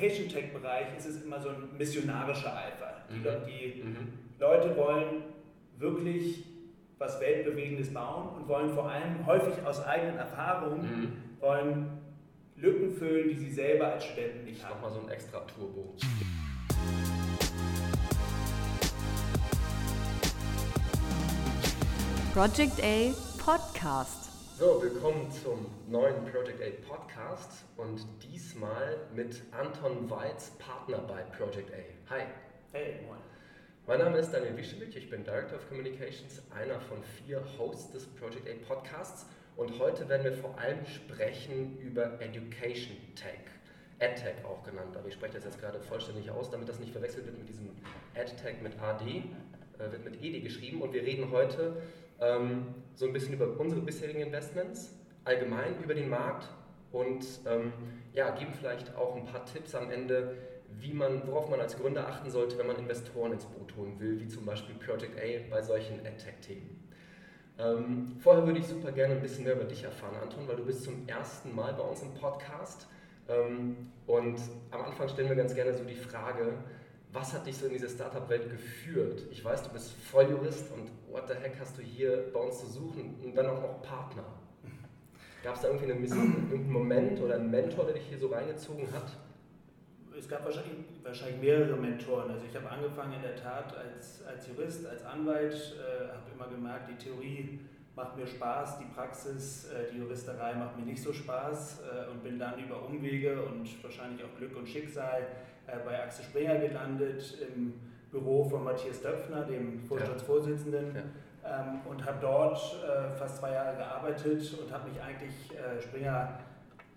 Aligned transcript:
Education-Tech-Bereich 0.00 0.86
ist 0.96 1.06
es 1.06 1.22
immer 1.22 1.40
so 1.40 1.50
ein 1.50 1.76
missionarischer 1.76 2.56
Eifer. 2.56 2.94
Die, 3.10 3.16
Mhm. 3.18 3.46
die 3.46 3.82
Mhm. 3.82 3.96
Leute 4.38 4.76
wollen 4.76 5.22
wirklich 5.78 6.44
was 6.98 7.20
Weltbewegendes 7.20 7.92
bauen 7.92 8.28
und 8.36 8.48
wollen 8.48 8.70
vor 8.74 8.90
allem 8.90 9.24
häufig 9.26 9.54
aus 9.64 9.84
eigenen 9.84 10.16
Erfahrungen 10.18 10.80
Mhm. 10.82 11.12
wollen 11.40 11.86
Lücken 12.56 12.92
füllen, 12.92 13.28
die 13.30 13.36
sie 13.36 13.50
selber 13.50 13.86
als 13.94 14.04
Studenten 14.04 14.44
nicht 14.44 14.62
haben. 14.62 14.74
Nochmal 14.82 14.90
so 14.90 15.00
ein 15.00 15.08
extra 15.08 15.40
Turbo. 15.40 15.94
Project 22.34 22.80
A 22.82 23.12
Podcast. 23.38 24.29
So, 24.60 24.78
willkommen 24.82 25.32
zum 25.32 25.64
neuen 25.88 26.22
Project 26.26 26.60
A 26.60 26.86
Podcast 26.86 27.64
und 27.78 28.06
diesmal 28.22 28.98
mit 29.14 29.40
Anton 29.52 30.10
Weiz, 30.10 30.50
Partner 30.58 30.98
bei 30.98 31.22
Project 31.34 31.72
A. 31.72 32.14
Hi. 32.14 32.24
Hey, 32.70 32.96
moin. 33.06 33.16
Mein 33.86 34.00
Name 34.00 34.18
ist 34.18 34.32
Daniel 34.32 34.54
Wischewitsch, 34.58 34.96
ich 34.96 35.08
bin 35.08 35.24
Director 35.24 35.56
of 35.56 35.66
Communications, 35.66 36.42
einer 36.50 36.78
von 36.78 36.98
vier 37.02 37.42
Hosts 37.58 37.92
des 37.92 38.06
Project 38.08 38.46
A 38.50 38.74
Podcasts 38.74 39.24
und 39.56 39.78
heute 39.78 40.06
werden 40.10 40.24
wir 40.24 40.34
vor 40.34 40.58
allem 40.58 40.84
sprechen 40.84 41.78
über 41.78 42.20
Education 42.20 42.98
Tech, 43.14 43.40
EdTech 43.98 44.44
auch 44.44 44.62
genannt, 44.62 44.94
aber 44.94 45.08
ich 45.08 45.14
spreche 45.14 45.36
das 45.36 45.44
jetzt 45.44 45.58
gerade 45.58 45.80
vollständig 45.80 46.30
aus, 46.30 46.50
damit 46.50 46.68
das 46.68 46.78
nicht 46.80 46.92
verwechselt 46.92 47.24
wird 47.24 47.38
mit 47.38 47.48
diesem 47.48 47.70
EdTech 48.14 48.60
mit 48.60 48.78
AD, 48.78 49.24
äh, 49.80 49.92
wird 49.92 50.04
mit 50.04 50.22
ED 50.22 50.42
geschrieben 50.42 50.82
und 50.82 50.92
wir 50.92 51.02
reden 51.02 51.30
heute 51.30 51.76
ähm, 52.20 52.66
so 52.94 53.06
ein 53.06 53.12
bisschen 53.12 53.34
über 53.34 53.58
unsere 53.58 53.80
bisherigen 53.80 54.20
Investments, 54.20 54.98
allgemein 55.24 55.82
über 55.82 55.94
den 55.94 56.08
Markt 56.08 56.48
und 56.92 57.24
ähm, 57.46 57.72
ja, 58.12 58.30
geben 58.30 58.52
vielleicht 58.52 58.94
auch 58.96 59.16
ein 59.16 59.24
paar 59.24 59.44
Tipps 59.44 59.74
am 59.74 59.90
Ende, 59.90 60.36
wie 60.78 60.92
man, 60.92 61.26
worauf 61.26 61.48
man 61.48 61.60
als 61.60 61.76
Gründer 61.76 62.06
achten 62.06 62.30
sollte, 62.30 62.58
wenn 62.58 62.66
man 62.66 62.76
Investoren 62.76 63.32
ins 63.32 63.44
Boot 63.44 63.76
holen 63.76 63.98
will, 63.98 64.20
wie 64.20 64.28
zum 64.28 64.44
Beispiel 64.44 64.74
Project 64.74 65.18
A 65.18 65.50
bei 65.50 65.62
solchen 65.62 66.00
AdTech-Themen. 66.00 66.80
Ähm, 67.58 68.16
vorher 68.20 68.46
würde 68.46 68.58
ich 68.58 68.66
super 68.66 68.90
gerne 68.92 69.14
ein 69.14 69.22
bisschen 69.22 69.44
mehr 69.44 69.54
über 69.54 69.64
dich 69.64 69.84
erfahren, 69.84 70.16
Anton, 70.20 70.48
weil 70.48 70.56
du 70.56 70.64
bist 70.64 70.82
zum 70.82 71.06
ersten 71.06 71.54
Mal 71.54 71.74
bei 71.74 71.82
uns 71.82 72.02
im 72.02 72.14
Podcast. 72.14 72.86
Ähm, 73.28 73.76
und 74.06 74.40
am 74.70 74.82
Anfang 74.82 75.08
stellen 75.08 75.28
wir 75.28 75.36
ganz 75.36 75.54
gerne 75.54 75.74
so 75.74 75.84
die 75.84 75.94
Frage, 75.94 76.54
was 77.12 77.32
hat 77.32 77.46
dich 77.46 77.56
so 77.56 77.66
in 77.66 77.72
diese 77.72 77.88
Startup-Welt 77.88 78.50
geführt? 78.50 79.22
Ich 79.30 79.44
weiß, 79.44 79.64
du 79.64 79.70
bist 79.70 79.92
Volljurist 80.10 80.70
und 80.72 80.90
what 81.10 81.26
the 81.28 81.34
heck 81.34 81.56
hast 81.60 81.76
du 81.76 81.82
hier 81.82 82.30
bei 82.32 82.40
uns 82.40 82.60
zu 82.60 82.66
suchen 82.66 83.16
und 83.24 83.36
dann 83.36 83.46
auch 83.46 83.60
noch 83.60 83.82
Partner. 83.82 84.24
Gab 85.42 85.54
es 85.56 85.62
da 85.62 85.68
irgendwie 85.68 85.90
eine 85.90 85.94
Mission, 85.94 86.48
irgendeinen 86.50 86.72
Moment 86.72 87.20
oder 87.20 87.36
einen 87.36 87.50
Mentor, 87.50 87.86
der 87.86 87.94
dich 87.94 88.04
hier 88.04 88.18
so 88.18 88.28
reingezogen 88.28 88.86
hat? 88.92 89.16
Es 90.16 90.28
gab 90.28 90.44
wahrscheinlich, 90.44 90.76
wahrscheinlich 91.02 91.40
mehrere 91.40 91.76
Mentoren. 91.76 92.30
Also 92.30 92.44
ich 92.44 92.54
habe 92.54 92.68
angefangen 92.68 93.14
in 93.14 93.22
der 93.22 93.36
Tat 93.36 93.74
als, 93.74 94.22
als 94.24 94.46
Jurist, 94.48 94.86
als 94.86 95.02
Anwalt, 95.02 95.54
äh, 95.54 96.08
habe 96.08 96.30
immer 96.34 96.46
gemerkt, 96.48 96.90
die 96.90 97.02
Theorie 97.02 97.60
macht 98.00 98.16
mir 98.16 98.26
Spaß, 98.26 98.78
die 98.78 98.86
Praxis, 98.86 99.66
äh, 99.66 99.92
die 99.92 99.98
Juristerei 99.98 100.54
macht 100.54 100.78
mir 100.78 100.86
nicht 100.86 101.02
so 101.02 101.12
Spaß 101.12 101.82
äh, 101.82 102.10
und 102.10 102.22
bin 102.22 102.38
dann 102.38 102.58
über 102.58 102.82
Umwege 102.82 103.42
und 103.42 103.82
wahrscheinlich 103.82 104.24
auch 104.24 104.34
Glück 104.38 104.56
und 104.56 104.66
Schicksal 104.66 105.26
äh, 105.66 105.76
bei 105.84 106.02
Axel 106.02 106.24
Springer 106.24 106.56
gelandet 106.56 107.38
im 107.54 107.74
Büro 108.10 108.44
von 108.44 108.64
Matthias 108.64 109.02
Döpfner, 109.02 109.44
dem 109.44 109.80
Vorstandsvorsitzenden. 109.86 110.94
Ja. 110.94 111.02
Ähm, 111.42 111.80
und 111.88 112.04
habe 112.04 112.18
dort 112.20 112.58
fast 113.18 113.38
zwei 113.38 113.52
Jahre 113.52 113.76
gearbeitet 113.76 114.58
und 114.60 114.70
habe 114.70 114.90
mich 114.90 115.00
eigentlich, 115.00 115.34
Springer 115.80 116.38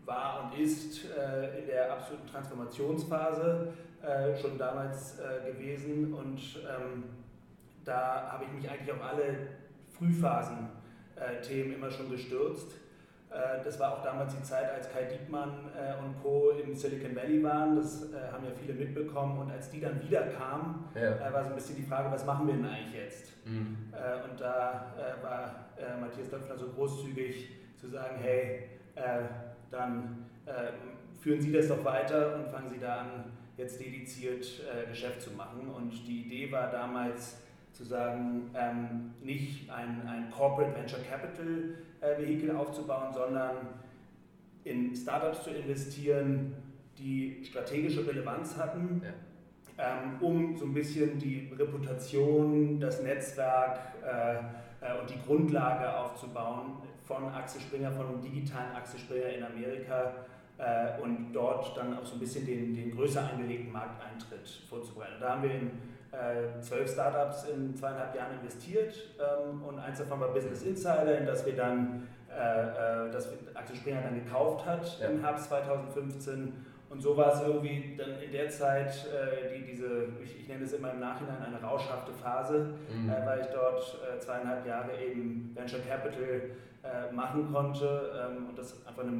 war 0.06 0.44
und 0.44 0.60
ist 0.60 1.06
in 1.06 1.66
der 1.66 1.94
absoluten 1.94 2.28
Transformationsphase 2.28 3.70
schon 4.42 4.58
damals 4.58 5.18
gewesen 5.46 6.14
und 6.14 6.60
ähm, 6.60 7.06
da 7.86 8.34
habe 8.34 8.44
ich 8.44 8.52
mich 8.52 8.70
eigentlich 8.70 8.92
auf 8.92 9.02
alle 9.02 9.48
Frühphasen-Themen 11.16 11.76
immer 11.76 11.92
schon 11.92 12.10
gestürzt. 12.10 12.72
Äh, 13.30 13.64
das 13.64 13.80
war 13.80 13.94
auch 13.94 14.04
damals 14.04 14.36
die 14.36 14.44
Zeit, 14.44 14.72
als 14.72 14.92
Kai 14.92 15.04
Diekmann 15.06 15.70
äh, 15.76 16.04
und 16.04 16.22
Co. 16.22 16.52
im 16.52 16.76
Silicon 16.76 17.16
Valley 17.16 17.44
waren. 17.44 17.76
Das 17.76 18.12
äh, 18.12 18.32
haben 18.32 18.46
ja 18.46 18.52
viele 18.60 18.74
mitbekommen. 18.74 19.40
Und 19.40 19.52
als 19.52 19.70
die 19.70 19.82
dann 19.82 20.02
wieder 20.02 20.24
kamen, 20.28 20.86
Ja. 20.96 21.16
äh, 21.30 21.34
war 21.34 21.44
so 21.44 21.50
ein 21.50 21.56
bisschen 21.56 21.76
die 21.78 21.84
Frage, 21.84 22.12
was 22.12 22.26
machen 22.26 22.48
wir 22.48 22.54
denn 22.56 22.66
eigentlich 22.66 22.94
jetzt? 23.02 23.32
Mhm. 23.46 23.78
Äh, 23.92 24.30
und 24.30 24.40
da 24.40 24.94
äh, 24.98 25.24
war 25.24 25.56
äh, 25.78 26.00
Matthias 26.00 26.30
Döpfner 26.30 26.58
so 26.58 26.68
großzügig 26.70 27.50
zu 27.80 27.88
sagen, 27.90 28.18
hey, 28.22 28.70
äh, 28.96 29.24
dann 29.72 30.26
äh, 30.46 30.72
führen 31.22 31.42
Sie 31.42 31.52
das 31.52 31.68
doch 31.68 31.84
weiter 31.84 32.36
und 32.36 32.48
fangen 32.50 32.70
Sie 32.70 32.80
da 32.80 32.98
an, 33.02 33.08
jetzt 33.58 33.80
dediziert 33.80 34.46
äh, 34.62 34.88
Geschäft 34.90 35.22
zu 35.22 35.32
machen. 35.32 35.68
Und 35.70 35.92
die 36.08 36.22
Idee 36.26 36.52
war 36.52 36.70
damals 36.72 37.38
zu 37.74 37.84
sagen, 37.84 38.52
ähm, 38.56 39.14
nicht 39.22 39.70
ein, 39.70 40.08
ein 40.08 40.30
Corporate 40.32 40.76
Venture 40.76 41.00
Capital 41.00 41.76
äh, 42.02 42.22
Vehikel 42.22 42.56
aufzubauen, 42.56 43.12
sondern 43.12 43.56
in 44.64 44.96
Startups 44.96 45.44
zu 45.44 45.50
investieren, 45.50 46.54
die 46.98 47.44
strategische 47.44 48.06
Relevanz 48.08 48.58
hatten, 48.58 49.02
Ja. 49.78 50.04
ähm, 50.04 50.22
um 50.22 50.56
so 50.56 50.66
ein 50.66 50.74
bisschen 50.74 51.18
die 51.18 51.52
Reputation, 51.58 52.80
das 52.80 53.02
Netzwerk 53.02 53.80
äh, 54.06 54.36
äh, 54.86 55.00
und 55.02 55.10
die 55.10 55.20
Grundlage 55.26 55.98
aufzubauen 55.98 56.74
von 57.04 57.26
Axel 57.30 57.60
Springer, 57.60 57.92
von 57.92 58.08
einem 58.08 58.22
digitalen 58.22 58.76
Axel 58.76 59.00
Springer 59.00 59.30
in 59.30 59.44
Amerika 59.44 60.14
äh, 60.60 61.02
und 61.02 61.34
dort 61.34 61.76
dann 61.76 61.98
auch 61.98 62.06
so 62.06 62.14
ein 62.16 62.20
bisschen 62.20 62.46
den, 62.46 62.76
den 62.76 62.96
größer 62.96 63.28
angelegten 63.32 63.72
Markteintritt 63.74 64.48
vorzubereiten. 64.70 65.16
Da 65.20 65.32
haben 65.32 65.44
wir 65.44 65.52
in 65.52 65.72
zwölf 66.62 66.90
Startups 66.92 67.46
in 67.50 67.76
zweieinhalb 67.76 68.16
Jahren 68.16 68.34
investiert 68.40 68.94
ähm, 69.20 69.64
und 69.64 69.80
eins 69.80 69.98
davon 70.00 70.20
war 70.20 70.30
Business 70.34 70.62
Insider, 70.64 71.18
in 71.18 71.26
das 71.26 71.46
wir 71.46 71.56
dann 71.56 72.08
äh, 72.30 73.08
äh, 73.08 73.12
das 73.12 73.30
Axel 73.54 73.76
Springer 73.76 74.02
dann 74.04 74.24
gekauft 74.24 74.66
hat 74.66 75.00
Ja. 75.00 75.08
im 75.10 75.22
Herbst 75.22 75.46
2015 75.50 76.54
und 76.90 77.02
so 77.02 77.18
war 77.18 77.34
es 77.34 77.42
irgendwie 77.42 77.96
dann 77.98 78.22
in 78.22 78.32
der 78.32 78.50
Zeit, 78.50 78.94
äh, 79.08 79.58
die, 79.58 79.66
diese, 79.66 80.10
ich, 80.24 80.42
ich 80.42 80.48
nenne 80.48 80.64
es 80.64 80.74
immer 80.74 80.92
im 80.92 81.00
Nachhinein 81.00 81.42
eine 81.44 81.60
rauschhafte 81.62 82.12
Phase, 82.14 82.74
Mhm. 82.94 83.10
äh, 83.10 83.26
weil 83.26 83.40
ich 83.42 83.48
dort 83.48 83.98
äh, 84.16 84.20
zweieinhalb 84.20 84.66
Jahre 84.68 84.92
eben 85.04 85.52
Venture 85.56 85.80
Capital 85.80 86.42
äh, 86.84 87.12
machen 87.14 87.52
konnte 87.52 88.12
ähm, 88.30 88.50
und 88.50 88.58
das 88.60 88.86
einfach 88.86 89.02
eine 89.04 89.14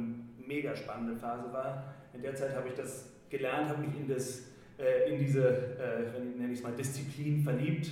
mega 0.46 0.76
spannende 0.76 1.16
Phase 1.16 1.52
war. 1.52 1.82
In 2.12 2.22
der 2.22 2.34
Zeit 2.36 2.54
habe 2.54 2.68
ich 2.68 2.74
das 2.74 3.10
gelernt, 3.30 3.68
habe 3.70 3.80
mich 3.80 3.96
in, 3.98 4.06
das, 4.06 4.42
äh, 4.78 5.12
in 5.12 5.18
diese, 5.18 5.48
äh, 5.48 6.20
nenne 6.38 6.52
ich 6.52 6.58
es 6.58 6.62
mal, 6.62 6.72
Disziplin 6.72 7.42
verliebt 7.42 7.90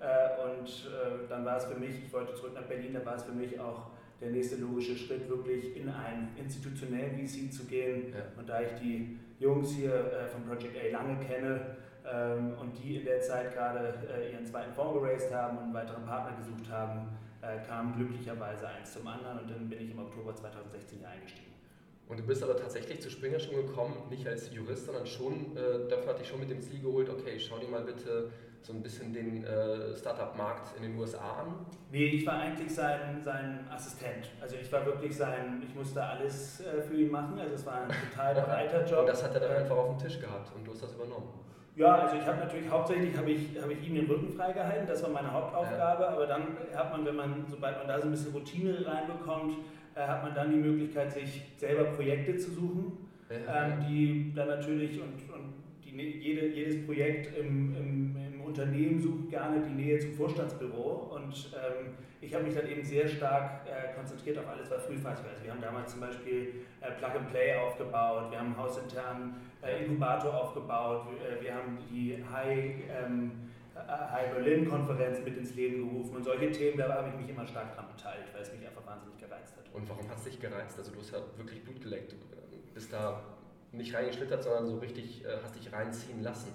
äh, 0.00 0.42
und 0.42 0.68
äh, 0.68 1.28
dann 1.28 1.44
war 1.44 1.56
es 1.56 1.64
für 1.64 1.78
mich, 1.78 2.04
ich 2.04 2.12
wollte 2.12 2.34
zurück 2.34 2.52
nach 2.54 2.64
Berlin, 2.64 2.92
da 2.92 3.04
war 3.04 3.16
es 3.16 3.22
für 3.22 3.32
mich 3.32 3.58
auch 3.58 3.90
der 4.20 4.30
nächste 4.30 4.56
logische 4.56 4.96
Schritt, 4.96 5.28
wirklich 5.28 5.76
in 5.76 5.88
einen 5.88 6.30
institutionellen 6.36 7.16
VC 7.16 7.52
zu 7.52 7.64
gehen. 7.64 8.12
Ja. 8.12 8.24
Und 8.38 8.48
da 8.48 8.60
ich 8.62 8.72
die 8.80 9.18
Jungs 9.38 9.72
hier 9.72 9.94
äh, 9.94 10.26
von 10.26 10.44
Project 10.44 10.76
A 10.76 10.90
lange 10.92 11.24
kenne 11.24 11.76
ähm, 12.06 12.54
und 12.60 12.72
die 12.82 12.96
in 12.96 13.04
der 13.04 13.20
Zeit 13.20 13.54
gerade 13.54 13.94
ihren 14.32 14.46
zweiten 14.46 14.72
Fonds 14.74 15.00
geraced 15.00 15.32
haben 15.32 15.58
und 15.58 15.64
einen 15.64 15.74
weiteren 15.74 16.04
Partner 16.04 16.36
gesucht 16.36 16.70
haben, 16.70 17.08
kam 17.68 17.94
glücklicherweise 17.94 18.66
eins 18.66 18.94
zum 18.94 19.06
anderen 19.06 19.40
und 19.40 19.50
dann 19.50 19.68
bin 19.68 19.78
ich 19.78 19.90
im 19.90 19.98
Oktober 19.98 20.34
2016 20.34 21.00
hier 21.00 21.08
eingestiegen. 21.10 21.53
Und 22.08 22.18
du 22.20 22.22
bist 22.22 22.42
aber 22.42 22.56
tatsächlich 22.56 23.00
zu 23.00 23.10
Springer 23.10 23.38
schon 23.38 23.56
gekommen, 23.56 23.94
nicht 24.10 24.26
als 24.26 24.52
Jurist, 24.52 24.86
sondern 24.86 25.06
schon, 25.06 25.56
äh, 25.56 25.88
dafür 25.88 26.08
hatte 26.08 26.22
ich 26.22 26.28
schon 26.28 26.40
mit 26.40 26.50
dem 26.50 26.60
Ziel 26.60 26.80
geholt, 26.80 27.08
okay, 27.08 27.38
schau 27.38 27.58
dir 27.58 27.68
mal 27.68 27.82
bitte 27.82 28.30
so 28.60 28.72
ein 28.72 28.82
bisschen 28.82 29.12
den 29.12 29.44
äh, 29.44 29.94
Startup-Markt 29.94 30.76
in 30.76 30.84
den 30.84 30.98
USA 30.98 31.42
an. 31.42 31.66
Nee, 31.90 32.06
ich 32.06 32.26
war 32.26 32.34
eigentlich 32.40 32.74
sein, 32.74 33.20
sein 33.22 33.66
Assistent. 33.70 34.30
Also 34.40 34.56
ich 34.60 34.72
war 34.72 34.86
wirklich 34.86 35.14
sein, 35.14 35.62
ich 35.66 35.74
musste 35.74 36.02
alles 36.02 36.60
äh, 36.60 36.80
für 36.80 36.94
ihn 36.94 37.10
machen. 37.10 37.38
Also 37.38 37.54
es 37.54 37.66
war 37.66 37.82
ein 37.82 37.88
total 38.10 38.34
breiter 38.46 38.86
Job. 38.86 39.00
Und 39.00 39.08
das 39.08 39.22
hat 39.22 39.34
er 39.34 39.40
dann 39.40 39.56
einfach 39.56 39.76
auf 39.76 39.96
dem 39.96 39.98
Tisch 39.98 40.18
gehabt 40.18 40.50
und 40.54 40.66
du 40.66 40.72
hast 40.72 40.82
das 40.82 40.94
übernommen. 40.94 41.28
Ja, 41.76 41.94
also 41.96 42.16
ich 42.16 42.24
habe 42.24 42.38
natürlich 42.38 42.70
hauptsächlich 42.70 43.16
habe 43.16 43.32
ich, 43.32 43.60
habe 43.60 43.72
ich 43.72 43.86
ihm 43.86 43.96
den 43.96 44.06
Rücken 44.06 44.30
freigehalten, 44.30 44.86
das 44.86 45.02
war 45.02 45.10
meine 45.10 45.32
Hauptaufgabe, 45.32 46.08
aber 46.08 46.26
dann 46.26 46.56
hat 46.72 46.92
man, 46.92 47.04
wenn 47.04 47.16
man, 47.16 47.46
sobald 47.50 47.78
man 47.78 47.88
da 47.88 47.98
so 47.98 48.04
ein 48.04 48.12
bisschen 48.12 48.32
Routine 48.32 48.86
reinbekommt, 48.86 49.56
hat 49.96 50.22
man 50.22 50.34
dann 50.34 50.50
die 50.50 50.58
Möglichkeit, 50.58 51.12
sich 51.12 51.42
selber 51.56 51.84
Projekte 51.84 52.36
zu 52.36 52.50
suchen, 52.52 52.92
Ja. 53.30 53.66
ähm, 53.66 53.72
die 53.88 54.32
dann 54.34 54.48
natürlich 54.48 55.00
und, 55.00 55.14
und 55.32 55.54
die, 55.84 55.92
Nä- 55.92 56.18
jede, 56.18 56.46
jedes 56.48 56.84
Projekt 56.86 57.36
im, 57.38 57.74
im, 57.76 58.16
im 58.34 58.40
Unternehmen 58.42 59.00
sucht 59.00 59.30
gerne 59.30 59.60
die 59.66 59.72
Nähe 59.74 59.98
zum 59.98 60.12
Vorstandsbüro 60.14 61.10
und 61.14 61.32
ähm, 61.54 61.94
ich 62.20 62.32
habe 62.34 62.44
mich 62.44 62.54
dann 62.54 62.68
eben 62.68 62.82
sehr 62.82 63.06
stark 63.08 63.66
äh, 63.66 63.94
konzentriert 63.94 64.38
auf 64.38 64.48
alles, 64.48 64.70
was 64.70 64.84
frühphasig 64.86 65.24
war. 65.24 65.30
Also 65.32 65.44
wir 65.44 65.50
haben 65.52 65.60
damals 65.60 65.92
zum 65.92 66.00
Beispiel 66.00 66.54
äh, 66.80 66.90
Plug 66.98 67.18
and 67.18 67.30
Play 67.30 67.54
aufgebaut, 67.56 68.30
wir 68.30 68.38
haben 68.40 68.56
hausintern 68.56 69.34
äh, 69.62 69.84
Inkubator 69.84 70.32
aufgebaut, 70.34 71.06
wir, 71.10 71.38
äh, 71.38 71.42
wir 71.42 71.54
haben 71.54 71.78
die 71.90 72.16
High, 72.32 72.74
ähm, 73.04 73.30
äh, 73.30 73.53
High 73.74 74.32
Berlin 74.34 74.68
Konferenz 74.68 75.18
mit 75.24 75.36
ins 75.36 75.54
Leben 75.54 75.88
gerufen 75.88 76.16
und 76.16 76.24
solche 76.24 76.50
Themen, 76.52 76.78
da 76.78 76.88
habe 76.94 77.08
ich 77.08 77.14
mich 77.16 77.28
immer 77.28 77.46
stark 77.46 77.74
dran 77.74 77.86
beteiligt, 77.94 78.28
weil 78.32 78.42
es 78.42 78.52
mich 78.52 78.66
einfach 78.66 78.86
wahnsinnig 78.86 79.18
gereizt 79.18 79.56
hat. 79.56 79.64
Und 79.72 79.88
warum 79.88 80.08
hat 80.08 80.18
es 80.18 80.24
dich 80.24 80.40
gereizt? 80.40 80.78
Also 80.78 80.92
du 80.92 81.00
hast 81.00 81.12
ja 81.12 81.18
wirklich 81.36 81.64
Blut 81.64 81.80
geleckt. 81.80 82.12
Du 82.12 82.16
bist 82.72 82.92
da 82.92 83.20
nicht 83.72 83.94
reingeschlittert, 83.94 84.42
sondern 84.42 84.66
so 84.66 84.78
richtig 84.78 85.24
äh, 85.24 85.28
hast 85.42 85.56
dich 85.56 85.72
reinziehen 85.72 86.22
lassen? 86.22 86.52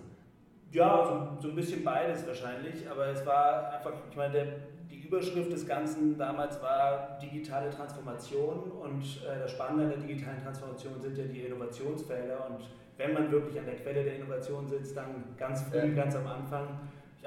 Ja, 0.71 1.03
so, 1.05 1.41
so, 1.41 1.49
ein 1.49 1.55
bisschen 1.55 1.83
beides 1.83 2.27
wahrscheinlich, 2.27 2.89
aber 2.89 3.07
es 3.07 3.25
war 3.25 3.73
einfach, 3.73 3.91
ich 4.09 4.15
meine, 4.15 4.33
der, 4.33 4.45
die 4.89 4.99
Überschrift 4.99 5.51
des 5.51 5.67
Ganzen 5.67 6.17
damals 6.17 6.61
war 6.61 7.17
digitale 7.19 7.71
Transformation 7.71 8.71
und 8.71 9.01
äh, 9.01 9.39
das 9.39 9.51
Spannende 9.51 9.85
an 9.85 9.89
der 9.89 9.99
digitalen 9.99 10.41
Transformation 10.41 11.01
sind 11.01 11.17
ja 11.17 11.23
die 11.23 11.41
Innovationsfelder 11.41 12.49
und 12.49 12.69
wenn 12.97 13.13
man 13.13 13.31
wirklich 13.31 13.57
an 13.57 13.65
der 13.65 13.77
Quelle 13.77 14.03
der 14.03 14.17
Innovation 14.17 14.67
sitzt, 14.67 14.95
dann 14.95 15.23
ganz 15.37 15.63
früh, 15.63 15.77
ja. 15.77 15.87
ganz 15.87 16.15
am 16.15 16.27
Anfang. 16.27 16.67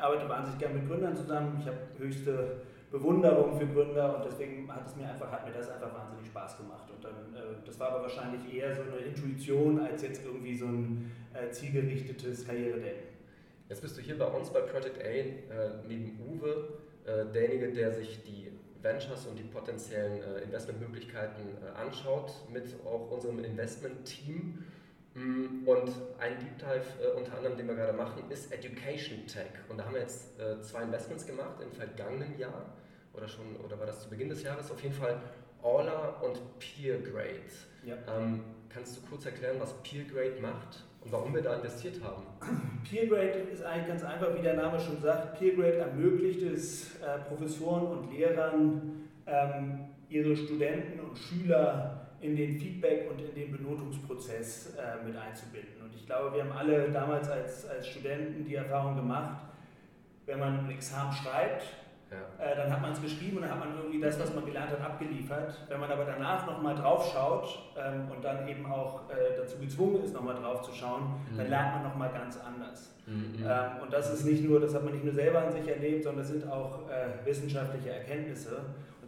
Ich 0.02 0.06
arbeite 0.06 0.28
wahnsinnig 0.28 0.58
gerne 0.58 0.74
mit 0.80 0.88
Gründern 0.88 1.14
zusammen, 1.14 1.58
ich 1.60 1.66
habe 1.68 1.78
höchste 1.96 2.56
Bewunderung 2.90 3.56
für 3.56 3.68
Gründer 3.68 4.16
und 4.16 4.24
deswegen 4.24 4.68
hat 4.68 4.84
es 4.84 4.96
mir 4.96 5.08
einfach, 5.08 5.30
hat 5.30 5.46
mir 5.46 5.52
das 5.52 5.70
einfach 5.70 5.94
wahnsinnig 5.94 6.26
Spaß 6.26 6.56
gemacht. 6.56 6.90
Und 6.90 7.04
dann, 7.04 7.12
äh, 7.36 7.64
das 7.64 7.78
war 7.78 7.90
aber 7.92 8.02
wahrscheinlich 8.02 8.52
eher 8.52 8.74
so 8.74 8.82
eine 8.82 8.96
Intuition 8.96 9.78
als 9.78 10.02
jetzt 10.02 10.24
irgendwie 10.24 10.56
so 10.56 10.66
ein 10.66 11.12
äh, 11.34 11.52
zielgerichtetes 11.52 12.44
Karrieredenken. 12.44 13.10
Jetzt 13.68 13.80
bist 13.80 13.96
du 13.96 14.02
hier 14.02 14.18
bei 14.18 14.26
uns 14.26 14.50
bei 14.50 14.62
Project 14.62 15.00
A 15.00 15.04
äh, 15.04 15.30
neben 15.86 16.18
Uwe, 16.18 16.80
äh, 17.06 17.32
derjenige, 17.32 17.72
der 17.72 17.92
sich 17.92 18.24
die 18.24 18.50
Ventures 18.82 19.28
und 19.28 19.38
die 19.38 19.44
potenziellen 19.44 20.20
äh, 20.20 20.40
Investmentmöglichkeiten 20.40 21.44
äh, 21.44 21.78
anschaut, 21.78 22.32
mit 22.52 22.74
auch 22.84 23.08
unserem 23.12 23.38
Investment-Team. 23.44 24.64
Mm, 25.14 25.68
und 25.68 25.90
ein 26.18 26.38
Deep 26.38 26.58
Dive 26.58 26.84
äh, 27.02 27.16
unter 27.18 27.36
anderem, 27.36 27.56
den 27.56 27.68
wir 27.68 27.74
gerade 27.74 27.92
machen, 27.92 28.22
ist 28.30 28.50
Education 28.52 29.26
Tech. 29.26 29.50
Und 29.68 29.78
da 29.78 29.84
haben 29.84 29.94
wir 29.94 30.00
jetzt 30.00 30.40
äh, 30.40 30.60
zwei 30.62 30.82
Investments 30.82 31.26
gemacht 31.26 31.60
im 31.60 31.70
vergangenen 31.70 32.38
Jahr 32.38 32.72
oder 33.12 33.28
schon, 33.28 33.56
oder 33.56 33.78
war 33.78 33.86
das 33.86 34.02
zu 34.02 34.08
Beginn 34.08 34.28
des 34.30 34.42
Jahres? 34.42 34.70
Auf 34.70 34.82
jeden 34.82 34.94
Fall 34.94 35.20
Aula 35.62 36.20
und 36.22 36.40
PeerGrade. 36.58 37.40
Ja. 37.84 37.94
Ähm, 38.08 38.42
kannst 38.68 38.96
du 38.96 39.00
kurz 39.02 39.26
erklären, 39.26 39.56
was 39.58 39.74
PeerGrade 39.82 40.40
macht 40.40 40.84
und 41.02 41.12
warum 41.12 41.34
wir 41.34 41.42
da 41.42 41.56
investiert 41.56 42.02
haben? 42.02 42.22
PeerGrade 42.90 43.50
ist 43.52 43.62
eigentlich 43.62 43.88
ganz 43.88 44.04
einfach, 44.04 44.34
wie 44.36 44.42
der 44.42 44.54
Name 44.54 44.80
schon 44.80 45.00
sagt. 45.00 45.38
PeerGrade 45.38 45.76
ermöglicht 45.78 46.42
es 46.42 46.96
äh, 47.00 47.18
Professoren 47.28 47.86
und 47.86 48.12
Lehrern, 48.12 49.08
ähm, 49.26 49.80
ihre 50.08 50.36
Studenten 50.36 51.00
und 51.00 51.18
Schüler 51.18 52.01
in 52.22 52.36
den 52.36 52.58
Feedback 52.58 53.10
und 53.10 53.20
in 53.20 53.34
den 53.34 53.52
Benotungsprozess 53.52 54.76
äh, 54.76 55.04
mit 55.04 55.16
einzubinden. 55.16 55.82
Und 55.82 55.94
ich 55.94 56.06
glaube, 56.06 56.34
wir 56.34 56.44
haben 56.44 56.52
alle 56.52 56.90
damals 56.90 57.28
als, 57.28 57.68
als 57.68 57.86
Studenten 57.88 58.44
die 58.44 58.54
Erfahrung 58.54 58.96
gemacht, 58.96 59.40
wenn 60.26 60.38
man 60.38 60.60
ein 60.60 60.70
Examen 60.70 61.12
schreibt, 61.12 61.64
ja. 62.12 62.44
Äh, 62.44 62.56
dann 62.56 62.70
hat 62.70 62.82
man 62.82 62.92
es 62.92 63.00
geschrieben 63.00 63.38
und 63.38 63.42
dann 63.42 63.52
hat 63.52 63.58
man 63.58 63.76
irgendwie 63.76 64.00
das, 64.00 64.20
was 64.20 64.34
man 64.34 64.44
gelernt 64.44 64.70
hat, 64.70 64.80
abgeliefert. 64.80 65.56
Wenn 65.68 65.80
man 65.80 65.90
aber 65.90 66.04
danach 66.04 66.46
nochmal 66.46 66.74
drauf 66.74 67.10
schaut 67.12 67.72
ähm, 67.76 68.10
und 68.14 68.22
dann 68.22 68.46
eben 68.46 68.66
auch 68.70 69.08
äh, 69.10 69.36
dazu 69.36 69.58
gezwungen 69.58 70.04
ist, 70.04 70.12
nochmal 70.12 70.34
drauf 70.34 70.62
zu 70.62 70.72
schauen, 70.72 71.20
mhm. 71.30 71.38
dann 71.38 71.48
lernt 71.48 71.74
man 71.74 71.84
nochmal 71.84 72.10
ganz 72.12 72.38
anders. 72.38 72.94
Mhm. 73.06 73.42
Ähm, 73.42 73.82
und 73.82 73.92
das 73.92 74.12
ist 74.12 74.24
nicht 74.24 74.44
nur, 74.44 74.60
das 74.60 74.74
hat 74.74 74.84
man 74.84 74.92
nicht 74.92 75.04
nur 75.04 75.14
selber 75.14 75.42
an 75.42 75.52
sich 75.52 75.66
erlebt, 75.66 76.04
sondern 76.04 76.22
das 76.22 76.32
sind 76.32 76.50
auch 76.50 76.88
äh, 76.90 77.26
wissenschaftliche 77.26 77.90
Erkenntnisse. 77.90 78.60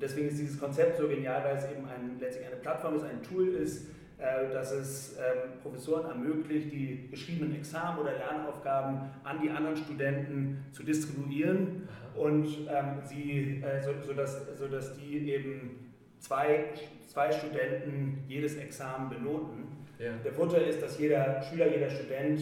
Deswegen 0.04 0.28
ist 0.28 0.38
dieses 0.38 0.60
Konzept 0.60 0.98
so 0.98 1.08
genial, 1.08 1.42
weil 1.42 1.56
es 1.56 1.64
eben 1.64 1.86
ein, 1.86 2.18
letztlich 2.20 2.46
eine 2.46 2.56
Plattform 2.56 2.96
ist, 2.96 3.04
ein 3.04 3.22
Tool 3.22 3.48
ist, 3.48 3.86
äh, 4.18 4.52
dass 4.52 4.70
es 4.70 5.16
ähm, 5.16 5.58
Professoren 5.62 6.10
ermöglicht, 6.10 6.70
die 6.70 7.08
geschriebenen 7.10 7.56
Examen 7.56 8.00
oder 8.00 8.12
Lernaufgaben 8.12 9.00
an 9.24 9.40
die 9.42 9.48
anderen 9.48 9.76
Studenten 9.78 10.62
zu 10.72 10.82
distribuieren 10.82 11.88
und 12.14 12.46
ähm, 12.68 13.00
sie, 13.04 13.62
äh, 13.62 13.82
so, 13.82 13.92
sodass, 14.06 14.46
sodass 14.58 14.94
die 14.94 15.30
eben 15.30 15.92
zwei, 16.18 16.66
zwei 17.06 17.32
Studenten 17.32 18.24
jedes 18.28 18.56
Examen 18.56 19.08
benoten. 19.08 19.64
Ja. 19.98 20.12
Der 20.22 20.32
Vorteil 20.32 20.64
ist, 20.68 20.82
dass 20.82 20.98
jeder 20.98 21.42
Schüler, 21.42 21.66
jeder 21.68 21.88
Student 21.88 22.40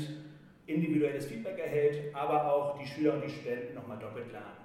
individuelles 0.67 1.27
Feedback 1.27 1.59
erhält, 1.61 2.15
aber 2.15 2.53
auch 2.53 2.79
die 2.79 2.87
Schüler 2.87 3.15
und 3.15 3.25
die 3.25 3.31
Studenten 3.31 3.75
nochmal 3.75 3.99
doppelt 3.99 4.33
lernen. 4.33 4.62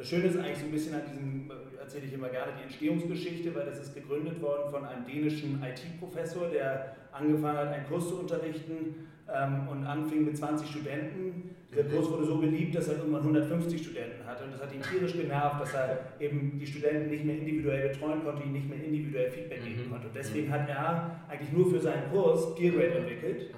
Das 0.00 0.08
Schöne 0.08 0.28
ist 0.28 0.38
eigentlich 0.38 0.56
so 0.56 0.64
ein 0.64 0.70
bisschen 0.70 0.94
an 0.94 1.02
diesem, 1.06 1.50
äh, 1.50 1.78
erzähle 1.78 2.06
ich 2.06 2.14
immer 2.14 2.30
gerne, 2.30 2.52
die 2.58 2.62
Entstehungsgeschichte, 2.62 3.54
weil 3.54 3.66
das 3.66 3.80
ist 3.80 3.94
gegründet 3.94 4.40
worden 4.40 4.70
von 4.70 4.82
einem 4.82 5.04
dänischen 5.04 5.62
IT-Professor, 5.62 6.48
der 6.48 6.96
angefangen 7.12 7.58
hat, 7.58 7.68
einen 7.68 7.86
Kurs 7.86 8.08
zu 8.08 8.20
unterrichten 8.20 9.06
ähm, 9.28 9.68
und 9.68 9.84
anfing 9.84 10.24
mit 10.24 10.38
20 10.38 10.70
Studenten. 10.70 11.54
Dieser 11.70 11.84
Kurs 11.84 12.10
wurde 12.10 12.24
so 12.24 12.38
beliebt, 12.38 12.74
dass 12.74 12.88
er 12.88 12.96
irgendwann 12.96 13.20
150 13.20 13.78
Studenten 13.78 14.24
hatte 14.24 14.44
und 14.44 14.54
das 14.54 14.62
hat 14.62 14.74
ihn 14.74 14.80
tierisch 14.80 15.12
genervt, 15.12 15.60
dass 15.60 15.74
er 15.74 15.98
eben 16.18 16.58
die 16.58 16.66
Studenten 16.66 17.10
nicht 17.10 17.26
mehr 17.26 17.36
individuell 17.36 17.90
betreuen 17.90 18.24
konnte, 18.24 18.42
ihnen 18.44 18.54
nicht 18.54 18.70
mehr 18.70 18.82
individuell 18.82 19.30
Feedback 19.30 19.62
geben 19.62 19.84
mhm. 19.84 19.90
konnte. 19.90 20.06
Und 20.06 20.16
deswegen 20.16 20.48
mhm. 20.48 20.52
hat 20.52 20.66
er 20.66 21.20
eigentlich 21.28 21.52
nur 21.52 21.70
für 21.70 21.78
seinen 21.78 22.10
Kurs 22.10 22.54
PeerGrade 22.54 23.00
entwickelt. 23.00 23.50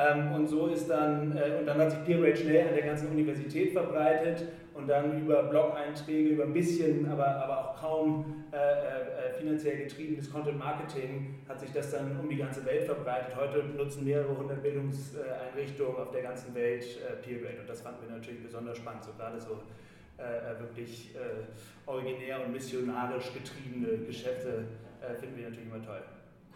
Ähm, 0.00 0.32
und 0.32 0.46
so 0.46 0.68
ist 0.68 0.88
dann, 0.88 1.36
äh, 1.36 1.58
und 1.58 1.66
dann 1.66 1.78
hat 1.78 1.90
sich 1.90 2.04
PeerGrade 2.04 2.36
schnell 2.36 2.68
an 2.68 2.74
der 2.74 2.86
ganzen 2.86 3.08
Universität 3.08 3.72
verbreitet 3.72 4.44
und 4.72 4.88
dann 4.88 5.20
über 5.20 5.42
Blog-Einträge, 5.42 6.30
über 6.30 6.44
ein 6.44 6.52
bisschen, 6.52 7.10
aber, 7.10 7.26
aber 7.26 7.58
auch 7.58 7.80
kaum 7.80 8.44
äh, 8.52 8.56
äh, 8.56 9.32
finanziell 9.38 9.78
getriebenes 9.78 10.32
Content 10.32 10.58
Marketing 10.58 11.40
hat 11.48 11.60
sich 11.60 11.70
das 11.72 11.90
dann 11.90 12.18
um 12.18 12.28
die 12.28 12.36
ganze 12.36 12.64
Welt 12.64 12.84
verbreitet. 12.84 13.34
Heute 13.36 13.64
nutzen 13.76 14.04
mehrere 14.04 14.36
hundert 14.36 14.62
Bildungseinrichtungen 14.62 15.96
auf 15.96 16.10
der 16.12 16.22
ganzen 16.22 16.54
Welt 16.54 16.84
äh, 16.84 17.16
PeerGrade 17.22 17.60
und 17.60 17.68
das 17.68 17.82
fanden 17.82 18.08
wir 18.08 18.16
natürlich 18.16 18.42
besonders 18.42 18.78
spannend, 18.78 19.04
so 19.04 19.10
gerade 19.18 19.38
so 19.38 19.60
äh, 20.18 20.22
äh, 20.22 20.60
wirklich 20.60 21.14
äh, 21.14 21.88
originär 21.90 22.44
und 22.44 22.52
missionarisch 22.52 23.32
getriebene 23.34 24.06
Geschäfte 24.06 24.64
finden 25.18 25.38
wir 25.38 25.48
natürlich 25.48 25.66
immer 25.66 25.82
toll. 25.82 26.02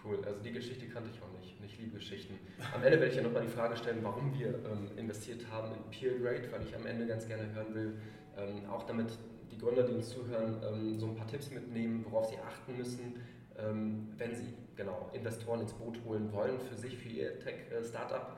Cool, 0.04 0.18
also 0.26 0.38
die 0.40 0.52
Geschichte 0.52 0.86
kannte 0.86 1.08
ich 1.10 1.22
auch 1.22 1.40
nicht. 1.40 1.56
Ich 1.64 1.78
liebe 1.78 1.96
Geschichten. 1.96 2.38
Am 2.74 2.82
Ende 2.82 3.00
werde 3.00 3.10
ich 3.10 3.16
ja 3.16 3.22
nochmal 3.22 3.40
die 3.40 3.48
Frage 3.48 3.74
stellen, 3.74 4.00
warum 4.02 4.38
wir 4.38 4.48
ähm, 4.48 4.90
investiert 4.98 5.46
haben 5.50 5.72
in 5.74 5.82
PeerGrade, 5.90 6.52
weil 6.52 6.62
ich 6.62 6.76
am 6.76 6.84
Ende 6.84 7.06
ganz 7.06 7.26
gerne 7.26 7.50
hören 7.54 7.74
will, 7.74 7.94
ähm, 8.36 8.68
auch 8.68 8.82
damit 8.82 9.16
die 9.50 9.56
Gründer, 9.56 9.82
die 9.82 9.94
uns 9.94 10.10
zuhören, 10.10 10.56
ähm, 10.62 10.98
so 10.98 11.06
ein 11.06 11.16
paar 11.16 11.26
Tipps 11.26 11.50
mitnehmen, 11.50 12.04
worauf 12.06 12.26
sie 12.28 12.36
achten 12.36 12.76
müssen, 12.76 13.18
ähm, 13.58 14.08
wenn 14.18 14.34
sie 14.34 14.52
genau 14.76 15.08
Investoren 15.14 15.62
ins 15.62 15.72
Boot 15.72 15.98
holen 16.04 16.30
wollen 16.32 16.60
für 16.60 16.76
sich, 16.76 16.98
für 16.98 17.08
ihr 17.08 17.40
Tech-Startup. 17.40 18.36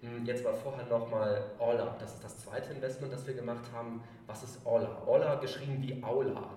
Hm, 0.00 0.24
jetzt 0.26 0.44
war 0.44 0.54
vorher 0.54 0.86
nochmal 0.86 1.44
Aula, 1.60 1.96
das 2.00 2.14
ist 2.14 2.24
das 2.24 2.38
zweite 2.38 2.72
Investment, 2.72 3.12
das 3.12 3.24
wir 3.24 3.34
gemacht 3.34 3.70
haben. 3.72 4.02
Was 4.26 4.42
ist 4.42 4.66
Aula? 4.66 5.00
Aula 5.06 5.36
geschrieben 5.36 5.76
wie 5.80 6.02
Aula. 6.02 6.50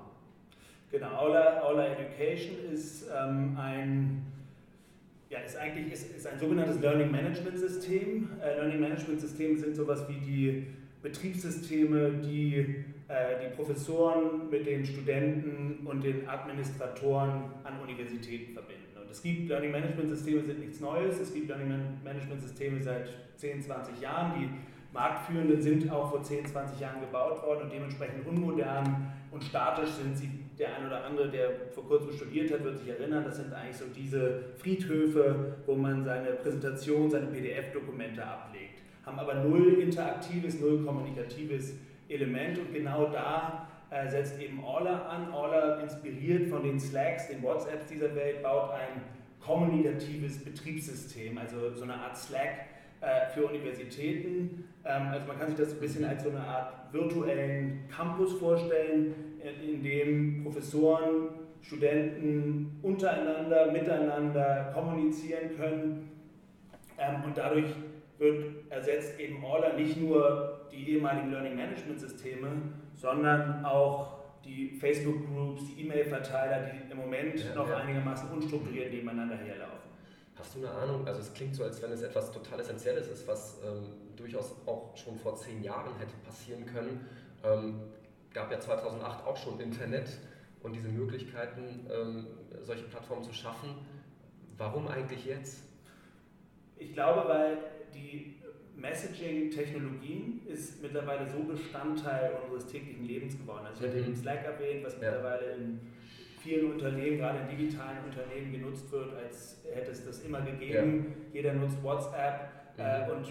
Genau, 0.90 1.16
Aula, 1.16 1.62
Aula 1.62 1.86
Education 1.90 2.56
ist 2.72 3.06
ähm, 3.14 3.56
ein 3.60 4.26
ja, 5.30 5.40
ist 5.40 5.58
eigentlich 5.58 5.94
ist, 5.94 6.16
ist 6.16 6.28
ein 6.28 6.40
sogenanntes 6.40 6.80
Learning 6.80 7.12
Management 7.12 7.58
System. 7.58 8.30
Äh, 8.42 8.56
Learning 8.56 8.80
Management 8.80 9.20
Systeme 9.20 9.58
sind 9.58 9.76
sowas 9.76 10.06
wie 10.08 10.20
die 10.20 10.68
Betriebssysteme, 11.02 12.12
die 12.24 12.86
äh, 13.10 13.40
die 13.42 13.56
Professoren 13.56 14.50
mit 14.50 14.66
den 14.66 14.86
Studenten 14.86 15.86
und 15.86 16.04
den 16.04 16.28
Administratoren 16.28 17.44
an 17.64 17.80
Universitäten 17.82 18.54
verbinden. 18.54 18.84
Und 19.02 19.10
es 19.10 19.22
gibt 19.22 19.48
Learning 19.48 19.72
Management 19.72 20.10
Systeme, 20.10 20.44
sind 20.44 20.60
nichts 20.60 20.80
Neues. 20.80 21.20
Es 21.20 21.34
gibt 21.34 21.48
Learning 21.48 21.74
Management 22.04 22.42
Systeme 22.42 22.82
seit 22.82 23.10
10, 23.38 23.62
20 23.62 24.02
Jahren. 24.02 24.34
Die 24.40 24.50
marktführenden 24.94 25.62
sind 25.62 25.90
auch 25.90 26.10
vor 26.10 26.24
10, 26.24 26.46
20 26.48 26.80
Jahren 26.80 27.00
gebaut 27.00 27.42
worden 27.44 27.64
und 27.64 27.74
dementsprechend 27.74 28.28
unmodern 28.28 29.12
und 29.32 29.44
statisch 29.44 29.92
sind 29.92 30.18
sie. 30.18 30.30
Der 30.60 30.76
ein 30.76 30.88
oder 30.88 31.06
andere, 31.06 31.30
der 31.30 31.50
vor 31.74 31.88
kurzem 31.88 32.12
studiert 32.14 32.52
hat, 32.52 32.64
wird 32.64 32.80
sich 32.80 32.90
erinnern, 32.90 33.24
das 33.24 33.38
sind 33.38 33.54
eigentlich 33.54 33.78
so 33.78 33.86
diese 33.96 34.44
Friedhöfe, 34.58 35.58
wo 35.68 35.76
man 35.76 36.04
seine 36.04 36.32
Präsentation, 36.32 37.10
seine 37.10 37.28
PDF-Dokumente 37.28 38.26
ablegt. 38.26 38.82
Haben 39.06 39.20
aber 39.20 39.36
null 39.36 39.80
interaktives, 39.80 40.60
null 40.60 40.84
kommunikatives 40.84 41.76
Element 42.10 42.58
und 42.58 42.74
genau 42.74 43.06
da 43.06 43.68
äh, 43.92 44.10
setzt 44.10 44.40
eben 44.42 44.64
Orla 44.64 45.08
an. 45.08 45.32
Orla, 45.32 45.80
inspiriert 45.82 46.50
von 46.50 46.64
den 46.64 46.80
Slacks, 46.80 47.28
den 47.28 47.44
WhatsApps 47.44 47.86
dieser 47.86 48.14
Welt, 48.16 48.42
baut 48.42 48.72
ein 48.72 49.02
kommunikatives 49.40 50.44
Betriebssystem, 50.44 51.38
also 51.38 51.74
so 51.76 51.84
eine 51.84 51.94
Art 51.94 52.18
Slack 52.18 52.66
äh, 53.00 53.28
für 53.34 53.46
Universitäten. 53.46 54.68
Ähm, 54.84 55.08
also 55.12 55.28
man 55.28 55.38
kann 55.38 55.48
sich 55.50 55.58
das 55.58 55.74
ein 55.74 55.80
bisschen 55.80 56.04
als 56.04 56.24
so 56.24 56.30
eine 56.30 56.42
Art 56.42 56.92
virtuellen 56.92 57.88
Campus 57.96 58.34
vorstellen, 58.34 59.14
in 59.44 59.84
dem 59.84 60.44
Professoren, 60.44 61.30
Studenten 61.62 62.80
untereinander, 62.82 63.72
miteinander 63.72 64.72
kommunizieren 64.74 65.56
können. 65.58 66.10
Ähm, 66.98 67.24
und 67.26 67.38
dadurch 67.38 67.68
wird 68.18 68.72
ersetzt 68.72 69.20
eben 69.20 69.44
Orla 69.44 69.74
nicht 69.74 69.98
nur 69.98 70.68
die 70.72 70.92
ehemaligen 70.92 71.32
Learning 71.32 71.56
Management 71.56 72.00
Systeme, 72.00 72.48
sondern 72.96 73.64
auch 73.66 74.18
die 74.44 74.70
Facebook 74.80 75.28
Groups, 75.28 75.64
die 75.68 75.84
E-Mail-Verteiler, 75.84 76.72
die 76.72 76.92
im 76.92 76.98
Moment 76.98 77.38
ja, 77.40 77.54
noch 77.54 77.70
ja. 77.70 77.78
einigermaßen 77.78 78.30
unstrukturiert 78.30 78.92
nebeneinander 78.92 79.36
herlaufen. 79.36 79.88
Hast 80.36 80.56
du 80.56 80.60
eine 80.60 80.70
Ahnung? 80.70 81.06
Also 81.08 81.22
es 81.22 81.34
klingt 81.34 81.56
so, 81.56 81.64
als 81.64 81.82
wenn 81.82 81.92
es 81.92 82.02
etwas 82.02 82.32
total 82.32 82.60
Essentielles 82.60 83.08
ist, 83.08 83.28
was 83.28 83.60
ähm, 83.66 83.86
durchaus 84.16 84.56
auch 84.66 84.96
schon 84.96 85.18
vor 85.18 85.36
zehn 85.36 85.64
Jahren 85.64 85.98
hätte 85.98 86.14
passieren 86.26 86.66
können. 86.66 87.06
Ähm, 87.44 87.82
gab 88.34 88.52
ja 88.52 88.60
2008 88.60 89.26
auch 89.26 89.38
schon 89.38 89.60
Internet 89.60 90.18
und 90.62 90.74
diese 90.74 90.90
Möglichkeiten, 90.90 91.88
ähm, 91.92 92.28
solche 92.62 92.84
Plattformen 92.84 93.24
zu 93.24 93.34
schaffen. 93.34 93.70
Warum 94.58 94.88
eigentlich 94.88 95.26
jetzt? 95.26 95.64
Ich 96.78 96.94
glaube, 96.94 97.28
weil 97.28 97.58
die 97.94 98.36
Messaging-Technologien 98.76 100.42
ist 100.48 100.82
mittlerweile 100.82 101.28
so 101.28 101.40
Bestandteil 101.44 102.32
unseres 102.44 102.72
täglichen 102.72 103.06
Lebens 103.06 103.38
geworden. 103.38 103.66
Also 103.66 103.86
ich 103.86 103.90
hatte 103.90 104.00
eben 104.00 104.16
Slack 104.16 104.46
erwähnt, 104.46 104.86
was 104.86 104.94
ja. 104.94 105.00
mittlerweile 105.00 105.56
in 105.56 105.80
vielen 106.44 106.74
Unternehmen, 106.74 107.18
gerade 107.18 107.40
in 107.40 107.58
digitalen 107.58 107.98
Unternehmen, 108.06 108.52
genutzt 108.52 108.92
wird, 108.92 109.14
als 109.16 109.64
hätte 109.74 109.92
es 109.92 110.06
das 110.06 110.24
immer 110.24 110.42
gegeben. 110.42 111.16
Ja. 111.34 111.34
Jeder 111.34 111.54
nutzt 111.54 111.82
WhatsApp 111.82 112.52
mhm. 112.78 112.84
äh, 112.84 113.12
und 113.12 113.28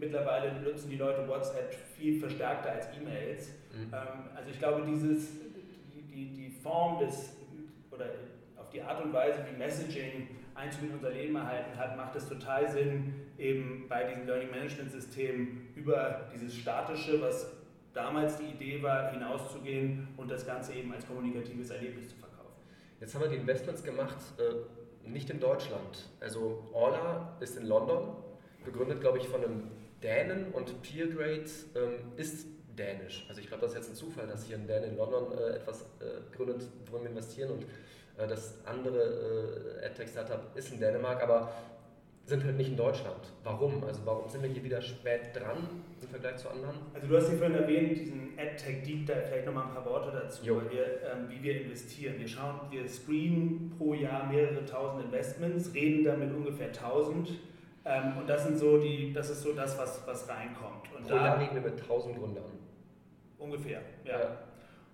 mittlerweile 0.00 0.60
nutzen 0.60 0.90
die 0.90 0.96
Leute 0.96 1.26
WhatsApp 1.28 1.74
viel 1.96 2.18
verstärkter 2.18 2.72
als 2.72 2.86
E-Mails. 2.96 3.48
Mhm. 3.72 3.92
Ähm, 3.92 4.30
also 4.34 4.50
ich 4.50 4.58
glaube, 4.58 4.84
dieses, 4.86 5.30
die, 6.12 6.26
die, 6.26 6.50
Form 6.62 6.98
des, 6.98 7.36
oder 7.90 8.06
auf 8.56 8.68
die 8.70 8.82
Art 8.82 9.02
und 9.04 9.12
Weise, 9.12 9.44
wie 9.50 9.56
Messaging 9.56 10.28
Einzug 10.54 10.82
in 10.82 10.94
unser 10.94 11.10
Leben 11.10 11.36
erhalten 11.36 11.78
hat, 11.78 11.96
macht 11.96 12.16
es 12.16 12.28
total 12.28 12.68
Sinn, 12.68 13.14
eben 13.38 13.86
bei 13.88 14.04
diesen 14.04 14.26
Learning 14.26 14.50
Management 14.50 14.90
Systemen 14.90 15.68
über 15.76 16.28
dieses 16.34 16.56
Statische, 16.56 17.22
was 17.22 17.52
damals 17.92 18.38
die 18.38 18.46
Idee 18.46 18.82
war, 18.82 19.12
hinauszugehen 19.12 20.08
und 20.16 20.30
das 20.30 20.44
Ganze 20.44 20.74
eben 20.74 20.92
als 20.92 21.06
kommunikatives 21.06 21.70
Erlebnis 21.70 22.08
zu 22.08 22.16
verkaufen. 22.16 22.52
Jetzt 23.00 23.14
haben 23.14 23.22
wir 23.22 23.28
die 23.28 23.36
Investments 23.36 23.84
gemacht, 23.84 24.16
äh, 24.38 25.08
nicht 25.08 25.30
in 25.30 25.40
Deutschland. 25.40 26.08
Also 26.20 26.64
Orla 26.72 27.36
ist 27.40 27.56
in 27.56 27.66
London, 27.66 28.16
begründet, 28.64 29.00
glaube 29.00 29.18
ich, 29.18 29.28
von 29.28 29.42
einem 29.42 29.62
Dänen 30.02 30.52
und 30.52 30.82
Peergrade 30.82 31.44
ähm, 31.74 32.12
ist 32.16 32.46
dänisch. 32.76 33.26
Also 33.28 33.40
ich 33.40 33.48
glaube, 33.48 33.62
das 33.62 33.72
ist 33.72 33.78
jetzt 33.78 33.90
ein 33.90 33.96
Zufall, 33.96 34.26
dass 34.26 34.44
hier 34.44 34.56
ein 34.56 34.66
Däne 34.66 34.86
in 34.86 34.96
London 34.96 35.36
äh, 35.36 35.56
etwas 35.56 35.82
äh, 36.00 36.36
gründet, 36.36 36.62
worin 36.90 37.04
wir 37.04 37.10
investieren 37.10 37.50
und 37.50 37.64
äh, 38.16 38.26
das 38.28 38.54
andere 38.64 39.80
äh, 39.82 39.86
AdTech-Startup 39.86 40.40
ist 40.54 40.72
in 40.72 40.80
Dänemark, 40.80 41.22
aber 41.22 41.52
sind 42.28 42.44
halt 42.44 42.58
nicht 42.58 42.68
in 42.68 42.76
Deutschland. 42.76 43.32
Warum? 43.42 43.82
Also 43.84 44.02
warum 44.04 44.28
sind 44.28 44.42
wir 44.42 44.50
hier 44.50 44.62
wieder 44.62 44.82
spät 44.82 45.34
dran 45.34 45.66
im 46.02 46.08
Vergleich 46.08 46.36
zu 46.36 46.50
anderen? 46.50 46.76
Also 46.92 47.06
du 47.06 47.16
hast 47.16 47.28
hier 47.30 47.38
vorhin 47.38 47.56
erwähnt, 47.56 47.98
diesen 47.98 48.32
AdTech 48.38 48.82
Deep 48.82 49.06
Dive, 49.06 49.24
vielleicht 49.26 49.46
nochmal 49.46 49.64
ein 49.64 49.74
paar 49.74 49.86
Worte 49.86 50.10
dazu, 50.12 50.44
wir, 50.44 50.52
ähm, 50.52 51.28
wie 51.30 51.42
wir 51.42 51.62
investieren. 51.62 52.16
Wir 52.18 52.28
schauen, 52.28 52.60
wir 52.70 52.86
screenen 52.86 53.72
pro 53.78 53.94
Jahr 53.94 54.30
mehrere 54.30 54.62
tausend 54.66 55.06
Investments, 55.06 55.72
reden 55.72 56.04
damit 56.04 56.30
ungefähr 56.34 56.70
tausend 56.70 57.30
ähm, 57.88 58.18
und 58.18 58.28
das 58.28 58.44
sind 58.44 58.58
so 58.58 58.76
die, 58.76 59.12
das 59.12 59.30
ist 59.30 59.42
so 59.42 59.54
das, 59.54 59.78
was, 59.78 60.06
was 60.06 60.28
reinkommt. 60.28 60.94
Und 60.94 61.08
pro 61.08 61.16
Jahr 61.16 61.40
reden 61.40 61.54
wir 61.54 61.70
mit 61.70 61.86
tausend 61.86 62.16
Gründern. 62.18 62.44
Ungefähr, 63.38 63.80
ja. 64.04 64.18
ja. 64.18 64.38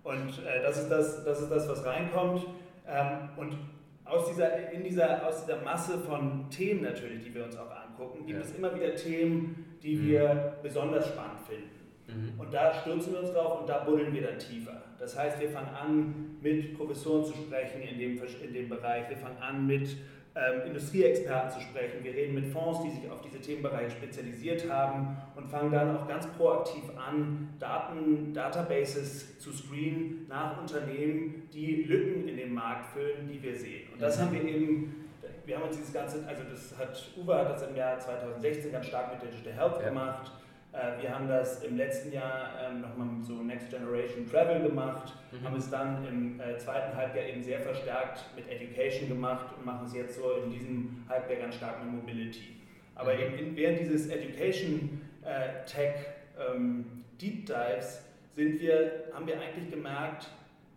Und 0.05 0.29
äh, 0.47 0.63
das, 0.63 0.79
ist 0.79 0.89
das, 0.89 1.25
das 1.25 1.41
ist 1.41 1.51
das, 1.51 1.69
was 1.69 1.85
reinkommt. 1.85 2.47
Ähm, 2.87 3.31
und 3.37 3.59
aus 4.05 4.29
dieser, 4.29 4.71
in 4.71 4.85
dieser, 4.85 5.27
aus 5.27 5.45
dieser 5.45 5.63
Masse 5.63 5.99
von 5.99 6.49
Themen 6.51 6.83
natürlich, 6.83 7.25
die 7.25 7.35
wir 7.35 7.45
uns 7.45 7.57
auch 7.57 7.71
angucken, 7.71 8.27
gibt 8.27 8.39
ja. 8.39 8.45
es 8.45 8.55
immer 8.55 8.75
wieder 8.75 8.95
Themen, 8.95 9.77
die 9.83 9.97
mhm. 9.97 10.09
wir 10.09 10.59
besonders 10.63 11.09
spannend 11.09 11.41
finden. 11.49 11.71
Mhm. 12.07 12.39
Und 12.39 12.53
da 12.53 12.73
stürzen 12.75 13.13
wir 13.15 13.21
uns 13.21 13.33
drauf 13.33 13.61
und 13.61 13.69
da 13.69 13.79
buddeln 13.79 14.13
wir 14.13 14.23
dann 14.23 14.39
tiefer. 14.39 14.83
Das 14.99 15.19
heißt, 15.19 15.41
wir 15.41 15.51
fangen 15.51 15.75
an, 15.75 16.37
mit 16.41 16.77
Professoren 16.77 17.25
zu 17.25 17.33
sprechen 17.33 17.83
in 17.83 17.99
dem, 17.99 18.21
in 18.43 18.53
dem 18.53 18.69
Bereich. 18.69 19.09
Wir 19.09 19.17
fangen 19.17 19.39
an, 19.39 19.67
mit 19.67 19.97
ähm, 20.37 20.67
Industrieexperten 20.67 21.51
zu 21.53 21.61
sprechen. 21.61 22.03
Wir 22.03 22.13
reden 22.13 22.35
mit 22.35 22.47
Fonds, 22.47 22.81
die 22.83 22.91
sich 22.91 23.09
auf 23.09 23.21
diese 23.21 23.41
Themenbereiche 23.41 23.93
spezialisiert 23.93 24.69
haben 24.69 25.17
und 25.37 25.49
fangen 25.49 25.71
dann 25.71 25.97
auch 25.97 26.09
ganz 26.09 26.27
proaktiv 26.27 26.83
an, 26.97 27.55
Daten, 27.61 28.35
Databases 28.35 29.39
zu 29.39 29.53
screenen 29.53 30.27
nach 30.29 30.61
Unternehmen, 30.61 31.49
die 31.53 31.85
Lücken 31.85 32.29
in 32.29 32.37
dem 32.37 32.55
Markt 32.55 32.93
füllen, 32.93 33.29
die 33.29 33.41
wir 33.41 33.55
sehen. 33.55 33.93
Und 33.93 34.03
das 34.03 34.21
haben 34.21 34.33
wir 34.33 34.43
eben, 34.43 35.07
wir 35.47 35.57
haben 35.57 35.69
uns 35.69 35.77
dieses 35.77 35.93
Ganze, 35.93 36.27
also 36.27 36.43
das 36.51 36.77
hat, 36.77 37.11
Uwe 37.17 37.37
hat 37.37 37.51
das 37.51 37.69
im 37.69 37.77
Jahr 37.77 37.99
2016 37.99 38.73
ganz 38.73 38.87
stark 38.87 39.13
mit 39.13 39.33
Digital 39.33 39.53
Health 39.53 39.81
ja. 39.81 39.89
gemacht. 39.89 40.33
Äh, 40.75 41.01
wir 41.03 41.15
haben 41.15 41.29
das 41.29 41.63
im 41.63 41.77
letzten 41.77 42.13
Jahr 42.13 42.51
ähm, 42.61 42.81
nochmal 42.81 43.07
mit 43.07 43.25
so 43.25 43.35
Next 43.43 43.71
Generation 43.71 44.29
Travel 44.29 44.61
gemacht, 44.63 45.15
mhm. 45.31 45.45
haben 45.45 45.57
es 45.57 45.71
dann 45.71 46.05
im 46.07 46.41
äh, 46.41 46.59
zweiten 46.59 46.97
Halbjahr 46.97 47.27
eben 47.27 47.43
sehr 47.43 47.61
verstärkt 47.61 48.25
mit 48.35 48.51
Education 48.51 49.09
gemacht 49.09 49.55
und 49.57 49.65
machen 49.65 49.87
es 49.87 49.95
jetzt 49.95 50.17
so 50.17 50.33
in 50.45 50.51
diesem 50.51 51.05
Halbjahr 51.09 51.41
ganz 51.41 51.55
stark 51.57 51.85
mit 51.85 51.93
Mobility. 51.93 52.57
Aber 52.97 53.15
mhm. 53.15 53.39
eben 53.39 53.57
während 53.57 53.81
dieses 53.81 54.09
Education 54.09 55.01
äh, 55.23 55.65
Tech 55.65 55.95
ähm, 56.39 57.05
Deep 57.21 57.47
Dives 57.47 58.03
sind 58.35 58.61
wir, 58.61 59.05
haben 59.15 59.29
wir 59.29 59.41
eigentlich 59.41 59.71
gemerkt, 59.71 60.29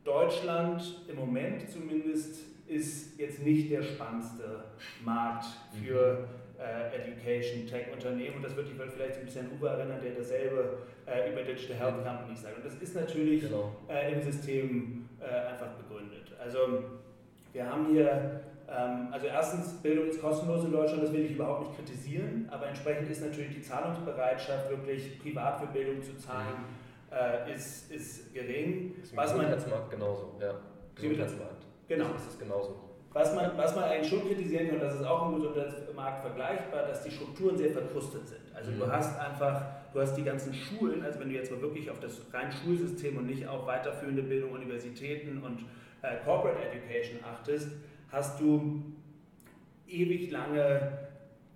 Deutschland 0.04 1.01
im 1.08 1.16
Moment 1.16 1.70
zumindest 1.72 2.42
ist 2.68 3.20
jetzt 3.20 3.44
nicht 3.44 3.72
der 3.72 3.82
spannendste 3.82 4.63
Markt 5.04 5.46
für 5.74 6.20
mhm 6.20 6.37
äh, 6.60 6.96
Education, 6.96 7.68
Tech-Unternehmen 7.68 8.38
und 8.38 8.46
das 8.46 8.56
wird 8.56 8.68
dich 8.68 8.76
vielleicht 8.76 9.18
ein 9.18 9.26
bisschen 9.26 9.46
an 9.46 9.52
Uwe 9.60 9.70
erinnern, 9.70 10.00
der 10.04 10.14
dasselbe 10.14 10.80
äh, 11.06 11.32
über 11.32 11.44
Digital 11.44 11.78
Health 11.78 12.06
Companies 12.06 12.42
sagt. 12.42 12.58
Und 12.58 12.66
das 12.66 12.76
ist 12.76 12.96
natürlich 12.96 13.42
genau. 13.42 13.76
äh, 13.88 14.14
im 14.14 14.22
System 14.22 15.10
äh, 15.20 15.52
einfach 15.52 15.70
begründet. 15.74 16.32
Also 16.40 16.84
wir 17.54 17.70
haben 17.70 17.88
hier, 17.92 18.42
ähm, 18.70 19.08
also 19.12 19.28
erstens, 19.28 19.74
Bildung 19.82 20.08
ist 20.08 20.22
kostenlos 20.22 20.66
in 20.66 20.72
Deutschland, 20.72 21.04
das 21.04 21.14
will 21.14 21.26
ich 21.26 21.32
überhaupt 21.32 21.68
nicht 21.68 21.76
kritisieren, 21.76 22.48
aber 22.52 22.68
entsprechend 22.68 23.10
ist 23.10 23.22
natürlich 23.22 23.56
die 23.56 23.62
Zahlungsbereitschaft, 23.62 24.70
wirklich 24.70 25.20
privat 25.20 25.60
für 25.60 25.68
Bildung 25.68 26.02
zu 26.02 26.18
zahlen, 26.18 26.56
mhm. 27.12 27.54
ist, 27.54 27.92
ist 27.92 28.34
gering. 28.34 28.96
Das 28.98 29.06
ist 29.06 29.14
im 29.14 29.20
Gesundheitsmarkt 29.20 29.92
genauso, 29.92 30.36
ja. 30.42 30.54
Gesundheitsmarkt. 30.96 31.66
Genau. 31.88 32.10
Das 32.14 32.28
ist 32.28 32.40
genauso. 32.40 32.87
Was 33.18 33.34
man, 33.34 33.58
was 33.58 33.76
man 33.76 33.86
eigentlich 33.86 34.10
schon 34.10 34.28
kritisieren 34.28 34.70
kann, 34.70 34.80
das 34.80 34.94
ist 34.94 35.04
auch 35.04 35.28
im 35.28 35.38
Gesundheitsmarkt 35.38 36.22
vergleichbar, 36.22 36.84
dass 36.84 37.04
die 37.04 37.10
Strukturen 37.10 37.58
sehr 37.58 37.72
verkrustet 37.72 38.28
sind. 38.28 38.42
Also 38.54 38.70
mhm. 38.70 38.78
du 38.78 38.92
hast 38.92 39.20
einfach, 39.20 39.66
du 39.92 40.00
hast 40.00 40.14
die 40.14 40.24
ganzen 40.24 40.54
Schulen, 40.54 41.04
also 41.04 41.20
wenn 41.20 41.30
du 41.30 41.34
jetzt 41.36 41.52
mal 41.52 41.60
wirklich 41.60 41.90
auf 41.90 42.00
das 42.00 42.22
rein 42.32 42.52
Schulsystem 42.52 43.18
und 43.18 43.26
nicht 43.26 43.48
auf 43.48 43.66
weiterführende 43.66 44.22
Bildung, 44.22 44.52
Universitäten 44.52 45.42
und 45.42 45.66
äh, 46.04 46.18
Corporate 46.24 46.60
Education 46.62 47.20
achtest, 47.24 47.72
hast 48.12 48.40
du 48.40 48.84
ewig 49.88 50.30
lange 50.30 51.00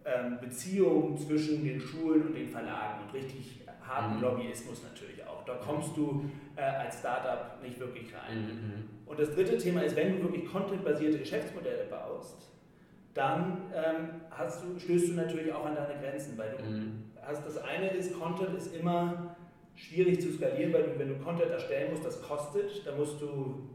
ähm, 0.03 0.39
Beziehungen 0.41 1.15
zwischen 1.15 1.63
den 1.63 1.79
Schulen 1.79 2.25
und 2.25 2.35
den 2.35 2.49
Verlagen 2.49 3.03
und 3.05 3.13
richtig 3.13 3.61
harten 3.87 4.15
mhm. 4.15 4.21
Lobbyismus 4.23 4.81
natürlich 4.81 5.20
auch. 5.41 5.45
Da 5.45 5.55
kommst 5.55 5.95
du 5.97 6.29
äh, 6.55 6.61
als 6.61 6.99
Startup 6.99 7.61
nicht 7.61 7.79
wirklich 7.79 8.13
rein. 8.13 8.37
Mhm. 8.37 8.47
mhm. 8.47 8.89
Und 9.05 9.19
das 9.19 9.35
dritte 9.35 9.57
Thema 9.57 9.81
ist, 9.81 9.97
wenn 9.97 10.15
du 10.15 10.23
wirklich 10.23 10.45
contentbasierte 10.49 11.17
Geschäftsmodelle 11.17 11.83
baust, 11.89 12.49
dann 13.13 13.63
ähm, 13.75 14.21
hast 14.29 14.63
du, 14.63 14.79
stößt 14.79 15.09
du 15.09 15.13
natürlich 15.13 15.51
auch 15.51 15.65
an 15.65 15.75
deine 15.75 15.99
Grenzen, 15.99 16.37
weil 16.37 16.55
du 16.57 16.63
mhm. 16.63 17.03
hast, 17.21 17.45
das 17.45 17.57
eine 17.57 17.89
ist, 17.89 18.17
Content 18.17 18.55
ist 18.55 18.73
immer 18.73 19.35
schwierig 19.75 20.21
zu 20.21 20.31
skalieren, 20.31 20.71
weil 20.71 20.83
du, 20.83 20.99
wenn 20.99 21.09
du 21.09 21.15
Content 21.15 21.51
erstellen 21.51 21.91
musst, 21.91 22.05
das 22.05 22.21
kostet, 22.21 22.87
da 22.87 22.95
musst 22.95 23.21
du 23.21 23.67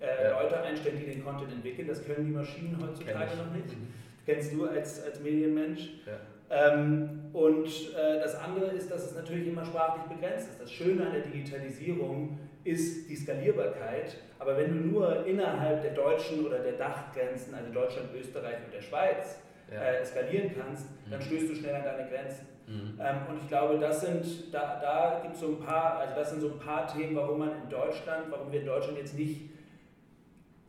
äh, 0.00 0.24
ja. 0.24 0.40
Leute 0.40 0.58
einstellen, 0.62 0.98
die 0.98 1.10
den 1.10 1.24
Content 1.24 1.52
entwickeln, 1.52 1.86
das 1.86 2.02
können 2.04 2.24
die 2.24 2.32
Maschinen 2.32 2.78
heutzutage 2.80 3.36
noch 3.36 3.52
nicht. 3.52 3.68
Mhm. 3.68 3.88
Kennst 4.24 4.52
du 4.54 4.66
als, 4.66 5.02
als 5.02 5.20
Medienmensch. 5.20 5.90
Ja. 6.06 6.12
Ähm, 6.50 7.30
und 7.32 7.68
äh, 7.68 8.18
das 8.20 8.34
andere 8.34 8.72
ist, 8.72 8.90
dass 8.90 9.06
es 9.06 9.14
natürlich 9.14 9.46
immer 9.46 9.64
sprachlich 9.64 10.04
begrenzt 10.04 10.48
ist. 10.50 10.60
Das 10.60 10.72
Schöne 10.72 11.06
an 11.06 11.12
der 11.12 11.22
Digitalisierung 11.22 12.38
ist 12.64 13.08
die 13.08 13.16
Skalierbarkeit, 13.16 14.16
aber 14.38 14.56
wenn 14.58 14.68
du 14.68 14.88
nur 14.88 15.24
innerhalb 15.26 15.82
der 15.82 15.92
deutschen 15.92 16.44
oder 16.44 16.58
der 16.58 16.72
Dachgrenzen, 16.72 17.54
also 17.54 17.72
Deutschland, 17.72 18.08
Österreich 18.14 18.56
und 18.66 18.74
der 18.74 18.82
Schweiz, 18.82 19.38
ja. 19.72 19.80
äh, 19.80 20.04
skalieren 20.04 20.50
kannst, 20.56 20.86
mhm. 21.06 21.10
dann 21.12 21.22
stößt 21.22 21.50
du 21.50 21.54
schnell 21.54 21.76
an 21.76 21.84
deine 21.84 22.08
Grenzen. 22.08 22.46
Mhm. 22.66 22.98
Ähm, 23.00 23.16
und 23.28 23.42
ich 23.42 23.48
glaube, 23.48 23.78
das 23.78 24.00
sind, 24.00 24.52
da, 24.52 24.80
da 24.80 25.20
gibt 25.22 25.34
es 25.34 25.40
so 25.40 25.48
ein 25.48 25.60
paar, 25.60 25.98
also 25.98 26.14
das 26.14 26.30
sind 26.30 26.40
so 26.40 26.52
ein 26.52 26.58
paar 26.58 26.86
Themen, 26.86 27.14
warum 27.16 27.38
man 27.38 27.62
in 27.62 27.70
Deutschland, 27.70 28.26
warum 28.30 28.50
wir 28.50 28.60
in 28.60 28.66
Deutschland 28.66 28.98
jetzt 28.98 29.16
nicht 29.16 29.50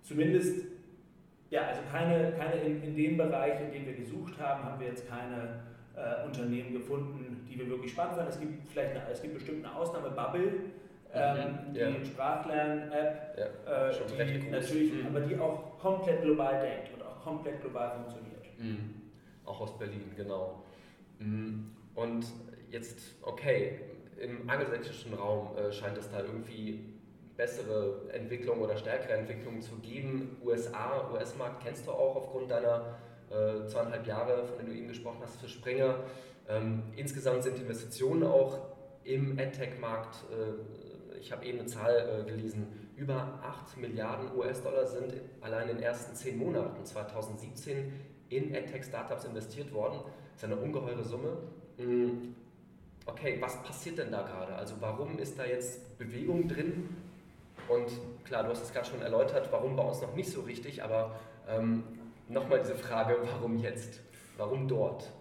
zumindest, 0.04 0.66
ja, 1.52 1.68
also 1.68 1.82
keine, 1.92 2.32
keine 2.32 2.54
in, 2.62 2.82
in 2.82 2.96
dem 2.96 3.18
Bereich, 3.18 3.60
in 3.62 3.72
dem 3.72 3.86
wir 3.86 3.94
gesucht 3.94 4.40
haben, 4.40 4.64
haben 4.64 4.80
wir 4.80 4.88
jetzt 4.88 5.08
keine 5.08 5.62
äh, 5.96 6.26
Unternehmen 6.26 6.72
gefunden, 6.72 7.46
die 7.48 7.60
wir 7.60 7.70
wirklich 7.70 7.92
spannend 7.92 8.16
fanden. 8.16 8.32
Es 8.32 8.40
gibt 8.40 8.72
vielleicht 8.72 8.92
eine, 8.92 9.04
es 9.12 9.22
gibt 9.22 9.34
bestimmt 9.34 9.66
eine 9.66 9.76
Ausnahme, 9.76 10.12
Bubble, 10.12 10.54
ähm, 11.14 11.38
mhm. 11.68 11.74
die 11.74 11.80
ja. 11.80 12.06
Sprachlern-App, 12.06 13.38
ja, 13.38 13.90
äh, 13.90 14.40
die 14.40 14.50
natürlich, 14.50 14.94
mhm. 14.94 15.08
aber 15.08 15.20
die 15.20 15.38
auch 15.38 15.78
komplett 15.78 16.22
global 16.22 16.62
denkt 16.62 16.94
und 16.94 17.04
auch 17.06 17.22
komplett 17.22 17.60
global 17.60 17.96
funktioniert. 17.96 18.46
Mhm. 18.58 19.02
Auch 19.46 19.60
aus 19.60 19.78
Berlin, 19.78 20.10
genau. 20.16 20.64
Mhm. 21.20 21.72
Und 21.96 22.26
jetzt, 22.70 23.16
okay, 23.24 23.82
im 24.22 24.50
angelsächsischen 24.50 25.14
Raum 25.16 25.50
äh, 25.58 25.70
scheint 25.74 25.98
es 25.98 26.10
da 26.10 26.20
irgendwie 26.22 26.91
bessere 27.42 28.02
Entwicklung 28.14 28.62
oder 28.62 28.78
stärkere 28.78 29.14
Entwicklung 29.14 29.62
zu 29.62 29.76
geben. 29.78 30.38
USA, 30.46 31.10
US-Markt 31.12 31.64
kennst 31.64 31.88
du 31.88 31.92
auch 31.92 32.16
aufgrund 32.16 32.52
deiner 32.52 33.00
äh, 33.32 33.66
zweieinhalb 33.66 34.06
Jahre, 34.06 34.46
von 34.46 34.58
denen 34.60 34.70
du 34.70 34.76
eben 34.76 34.88
gesprochen 34.88 35.18
hast, 35.24 35.42
für 35.42 35.50
Springer. 35.50 36.02
Ähm, 36.48 36.84
insgesamt 36.96 37.42
sind 37.42 37.58
Investitionen 37.58 38.24
auch 38.24 38.60
im 39.04 39.40
AdTech-Markt, 39.40 40.18
äh, 40.32 41.18
ich 41.20 41.32
habe 41.32 41.44
eben 41.46 41.60
eine 41.60 41.68
Zahl 41.68 42.26
äh, 42.28 42.30
gelesen, 42.30 42.68
über 42.96 43.40
8 43.42 43.78
Milliarden 43.78 44.38
US-Dollar 44.38 44.86
sind 44.86 45.16
allein 45.42 45.70
in 45.70 45.78
den 45.78 45.84
ersten 45.84 46.16
zehn 46.16 46.38
Monaten 46.38 46.86
2017 46.86 47.92
in 48.30 48.56
AdTech-Startups 48.56 49.26
investiert 49.26 49.74
worden. 49.74 50.00
ist 50.36 50.44
eine 50.44 50.58
ungeheure 50.58 51.04
Summe. 51.04 51.38
Hm, 51.78 52.36
okay, 53.08 53.38
was 53.40 53.64
passiert 53.64 53.98
denn 53.98 54.12
da 54.12 54.22
gerade? 54.22 54.54
Also 54.54 54.76
warum 54.80 55.18
ist 55.18 55.40
da 55.40 55.46
jetzt 55.46 55.98
Bewegung 55.98 56.48
drin? 56.48 56.90
Und 57.68 57.90
klar, 58.26 58.44
du 58.44 58.50
hast 58.50 58.64
es 58.64 58.74
gerade 58.74 58.88
schon 58.88 59.02
erläutert, 59.02 59.48
warum 59.52 59.76
bei 59.76 59.84
uns 59.84 60.02
noch 60.02 60.16
nicht 60.16 60.30
so 60.30 60.42
richtig, 60.42 60.84
aber 60.84 61.16
ähm, 61.50 61.84
nochmal 62.28 62.60
diese 62.60 62.76
Frage, 62.76 63.18
warum 63.22 63.58
jetzt? 63.58 64.02
Warum 64.38 64.68
dort? 64.68 65.12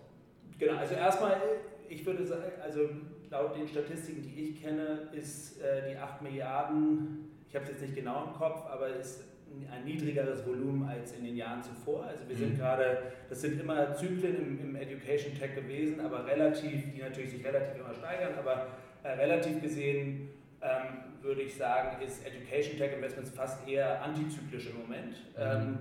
Genau, 0.59 0.76
also 0.76 0.94
erstmal, 0.94 1.40
ich 1.88 2.04
würde 2.04 2.25
sagen, 2.25 2.52
also 2.62 2.88
laut 3.30 3.56
den 3.56 3.66
Statistiken, 3.66 4.23
die 4.23 4.50
ich 4.50 4.62
kenne, 4.62 5.09
ist 5.12 5.61
äh, 5.61 5.90
die 5.90 5.97
8 5.97 6.23
Milliarden, 6.23 7.30
ich 7.49 7.54
habe 7.54 7.64
es 7.64 7.73
jetzt 7.73 7.82
nicht 7.82 7.94
genau 7.94 8.25
im 8.25 8.35
Kopf, 8.35 8.64
aber 8.70 8.88
ist 8.88 9.25
ein 9.70 9.85
niedrigeres 9.85 10.47
Volumen 10.47 10.88
als 10.88 11.12
in 11.12 11.25
den 11.25 11.37
Jahren 11.37 11.62
zuvor. 11.62 12.04
Also 12.04 12.28
wir 12.28 12.37
sind 12.37 12.54
mhm. 12.54 12.59
gerade, 12.59 13.02
das 13.28 13.40
sind 13.40 13.61
immer 13.61 13.94
Zyklen 13.94 14.37
im, 14.37 14.61
im, 14.61 14.76
Education 14.76 15.37
Tech 15.37 15.54
gewesen, 15.54 16.00
aber 16.00 16.26
relativ, 16.26 16.92
die 16.92 17.00
natürlich 17.00 17.30
sich 17.30 17.44
relativ 17.44 17.80
immer 17.80 17.94
steigern, 17.94 18.35
aber 18.38 18.68
äh, 19.02 19.09
relativ 19.11 19.61
gesehen 19.61 20.30
ähm, 20.62 21.22
würde 21.22 21.42
ich 21.42 21.56
sagen, 21.56 22.02
ist 22.02 22.26
Education 22.26 22.76
Tech 22.78 22.94
Investments 22.94 23.30
fast 23.30 23.66
eher 23.68 24.02
antizyklisch 24.02 24.68
im 24.70 24.80
Moment. 24.82 25.16
Mhm. 25.36 25.42
Ähm, 25.42 25.78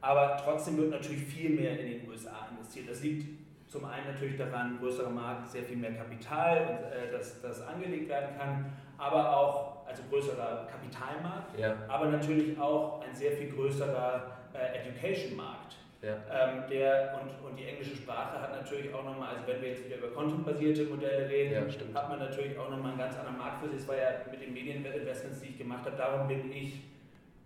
aber 0.00 0.36
trotzdem 0.42 0.76
wird 0.76 0.90
natürlich 0.90 1.22
viel 1.24 1.50
mehr 1.50 1.78
in 1.78 1.86
den 1.86 2.08
USA 2.08 2.48
investiert. 2.50 2.88
Das 2.88 3.02
liegt 3.02 3.26
zum 3.68 3.84
einen 3.84 4.06
natürlich 4.06 4.36
daran, 4.36 4.78
größerer 4.78 5.10
Markt, 5.10 5.48
sehr 5.48 5.62
viel 5.62 5.76
mehr 5.76 5.92
Kapital, 5.92 6.58
und, 6.58 6.92
äh, 6.92 7.12
das, 7.12 7.40
das 7.42 7.60
angelegt 7.62 8.08
werden 8.08 8.36
kann, 8.38 8.72
aber 8.96 9.36
auch, 9.36 9.86
also 9.86 10.02
größerer 10.10 10.66
Kapitalmarkt, 10.70 11.58
ja. 11.58 11.76
aber 11.88 12.06
natürlich 12.06 12.58
auch 12.58 13.02
ein 13.02 13.14
sehr 13.14 13.32
viel 13.32 13.50
größerer 13.50 14.32
äh, 14.54 14.78
Education-Markt. 14.78 15.76
Ja. 16.00 16.14
Ähm, 16.30 16.62
der, 16.70 17.18
und, 17.20 17.50
und 17.50 17.56
die 17.56 17.64
englische 17.64 17.96
Sprache 17.96 18.40
hat 18.40 18.52
natürlich 18.52 18.94
auch 18.94 19.04
nochmal, 19.04 19.34
also 19.34 19.48
wenn 19.48 19.60
wir 19.60 19.70
jetzt 19.70 19.84
wieder 19.84 19.96
über 19.96 20.08
content-basierte 20.08 20.84
Modelle 20.84 21.28
reden, 21.28 21.52
ja, 21.54 22.00
hat 22.00 22.08
man 22.08 22.20
natürlich 22.20 22.56
auch 22.56 22.70
nochmal 22.70 22.92
einen 22.92 23.00
ganz 23.00 23.18
anderen 23.18 23.38
Markt 23.38 23.62
für 23.62 23.68
sich. 23.68 23.78
Das 23.80 23.88
war 23.88 23.96
ja 23.96 24.10
mit 24.30 24.40
den 24.40 24.52
Medieninvestments, 24.52 25.40
die 25.40 25.48
ich 25.48 25.58
gemacht 25.58 25.84
habe, 25.84 25.96
darum 25.96 26.28
bin 26.28 26.52
ich 26.52 26.82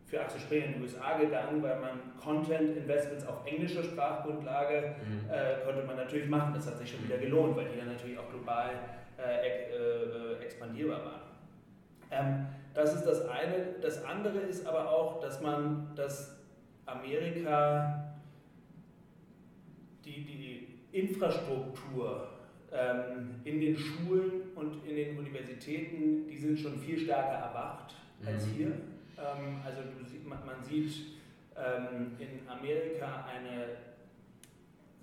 für 0.05 0.21
Axel 0.21 0.41
Springer 0.41 0.67
in 0.67 0.75
die 0.75 0.83
USA 0.83 1.17
gegangen, 1.17 1.63
weil 1.63 1.81
man 1.81 2.13
Content-Investments 2.23 3.27
auf 3.27 3.47
englischer 3.47 3.83
Sprachgrundlage 3.83 4.97
mhm. 5.01 5.31
äh, 5.31 5.65
konnte 5.65 5.85
man 5.87 5.97
natürlich 5.97 6.29
machen. 6.29 6.53
Das 6.53 6.67
hat 6.67 6.77
sich 6.77 6.91
schon 6.91 7.03
wieder 7.05 7.17
gelohnt, 7.17 7.57
weil 7.57 7.65
die 7.71 7.79
dann 7.79 7.89
natürlich 7.89 8.19
auch 8.19 8.29
global 8.29 8.69
äh, 9.19 9.47
äh, 9.47 10.45
expandierbar 10.45 10.99
waren. 11.03 11.21
Ähm, 12.11 12.47
das 12.75 12.95
ist 12.95 13.07
das 13.07 13.27
eine. 13.27 13.77
Das 13.81 14.05
andere 14.05 14.41
ist 14.41 14.67
aber 14.67 14.91
auch, 14.91 15.21
dass 15.21 15.41
man, 15.41 15.91
dass 15.97 16.39
Amerika 16.85 18.12
die, 20.05 20.25
die 20.25 20.69
Infrastruktur 20.93 22.29
ähm, 22.73 23.35
in 23.45 23.61
den 23.61 23.77
Schulen 23.77 24.51
und 24.55 24.87
in 24.87 24.97
den 24.97 25.19
Universitäten, 25.19 26.27
die 26.29 26.37
sind 26.39 26.59
schon 26.59 26.79
viel 26.79 26.99
stärker 26.99 27.49
erwacht 27.49 27.95
mhm. 28.21 28.29
als 28.29 28.47
hier. 28.47 28.67
Ähm, 28.67 29.61
also 29.65 29.81
man 30.27 30.63
sieht 30.63 30.93
ähm, 31.57 32.13
in 32.19 32.49
Amerika 32.49 33.27
eine 33.27 33.77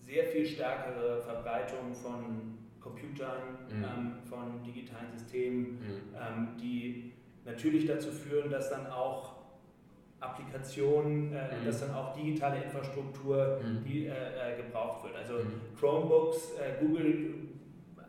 sehr 0.06 0.26
viel 0.26 0.46
stärkere 0.46 1.22
Verbreitung 1.22 1.94
von 1.94 2.58
Computern, 2.80 3.58
mhm. 3.70 3.84
ähm, 3.84 4.14
von 4.28 4.64
digitalen 4.64 5.12
Systemen, 5.12 5.72
mhm. 5.74 6.16
ähm, 6.16 6.48
die 6.60 7.12
natürlich 7.46 7.86
dazu 7.86 8.12
führen, 8.12 8.50
dass 8.50 8.70
dann 8.70 8.88
auch 8.88 9.39
Applikationen, 10.20 11.34
äh, 11.34 11.56
mhm. 11.56 11.66
dass 11.66 11.80
dann 11.80 11.94
auch 11.94 12.14
digitale 12.14 12.64
Infrastruktur 12.64 13.60
mhm. 13.64 13.84
die, 13.84 14.08
äh, 14.08 14.12
äh, 14.12 14.58
gebraucht 14.58 15.04
wird. 15.04 15.16
Also 15.16 15.36
mhm. 15.36 15.62
Chromebooks, 15.80 16.54
äh, 16.60 16.84
Google 16.84 17.36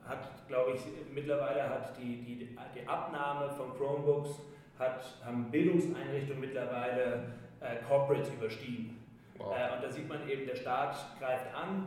hat, 0.05 0.47
glaube 0.49 0.73
ich, 0.73 0.81
mittlerweile 1.15 1.69
hat 1.69 1.97
die, 1.97 2.23
die, 2.23 2.37
die 2.75 2.89
Abnahme 2.89 3.51
von 3.51 3.73
Chromebooks 3.77 4.31
hat, 4.79 5.05
haben 5.25 5.51
Bildungseinrichtungen 5.51 6.41
mittlerweile 6.41 7.35
äh, 7.61 7.77
Corporates 7.87 8.31
überstiegen. 8.31 8.99
Wow. 9.39 9.55
Äh, 9.57 9.77
und 9.77 9.85
da 9.85 9.91
sieht 9.91 10.09
man 10.09 10.29
eben, 10.29 10.47
der 10.47 10.57
Staat 10.57 10.97
greift 11.19 11.55
an, 11.55 11.87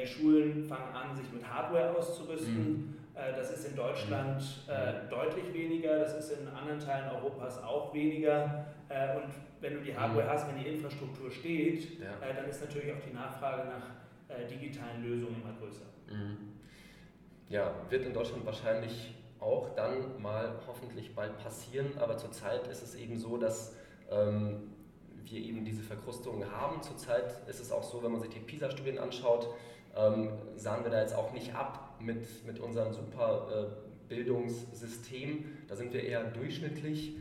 die 0.00 0.06
Schulen 0.06 0.64
fangen 0.64 0.94
an, 0.94 1.16
sich 1.16 1.32
mit 1.32 1.44
Hardware 1.44 1.96
auszurüsten. 1.96 3.01
Äh, 3.14 3.36
das 3.36 3.50
ist 3.50 3.66
in 3.66 3.76
Deutschland. 3.76 4.42
Äh, 4.68 5.08
deutlich 5.10 5.52
weniger, 5.52 5.98
das 5.98 6.14
ist 6.14 6.38
in 6.38 6.48
anderen 6.48 6.78
Teilen 6.78 7.10
Europas 7.10 7.62
auch 7.62 7.92
weniger. 7.92 8.66
Äh, 8.88 9.16
und 9.16 9.32
wenn 9.60 9.74
du 9.74 9.80
die 9.80 9.96
Hardware 9.96 10.24
mhm. 10.24 10.30
hast, 10.30 10.48
wenn 10.48 10.62
die 10.62 10.68
Infrastruktur 10.68 11.30
steht, 11.30 12.00
ja. 12.00 12.32
dann 12.34 12.48
ist 12.48 12.60
natürlich 12.60 12.92
auch 12.92 13.00
die 13.06 13.14
Nachfrage 13.14 13.68
nach 13.68 14.02
digitalen 14.48 15.04
Lösungen 15.04 15.42
immer 15.42 15.52
größer. 15.58 15.84
Mhm. 16.10 16.54
Ja, 17.50 17.74
wird 17.90 18.06
in 18.06 18.14
Deutschland 18.14 18.46
wahrscheinlich 18.46 19.14
auch 19.40 19.74
dann 19.74 20.20
mal 20.22 20.54
hoffentlich 20.66 21.14
bald 21.14 21.36
passieren, 21.38 21.98
aber 21.98 22.16
zurzeit 22.16 22.66
ist 22.68 22.82
es 22.82 22.94
eben 22.94 23.18
so, 23.18 23.36
dass 23.36 23.76
ähm, 24.10 24.72
wir 25.24 25.38
eben 25.38 25.64
diese 25.64 25.82
Verkrustungen 25.82 26.50
haben. 26.50 26.82
Zurzeit 26.82 27.46
ist 27.46 27.60
es 27.60 27.70
auch 27.70 27.82
so, 27.82 28.02
wenn 28.02 28.12
man 28.12 28.20
sich 28.20 28.30
die 28.30 28.40
PISA-Studien 28.40 28.98
anschaut, 28.98 29.48
ähm, 29.96 30.30
sahen 30.56 30.84
wir 30.84 30.90
da 30.90 31.00
jetzt 31.00 31.14
auch 31.14 31.32
nicht 31.32 31.54
ab 31.54 31.96
mit, 32.00 32.46
mit 32.46 32.58
unserem 32.60 32.92
super 32.92 33.48
äh, 33.50 34.08
Bildungssystem. 34.08 35.44
Da 35.68 35.76
sind 35.76 35.92
wir 35.92 36.02
eher 36.02 36.24
durchschnittlich. 36.24 37.16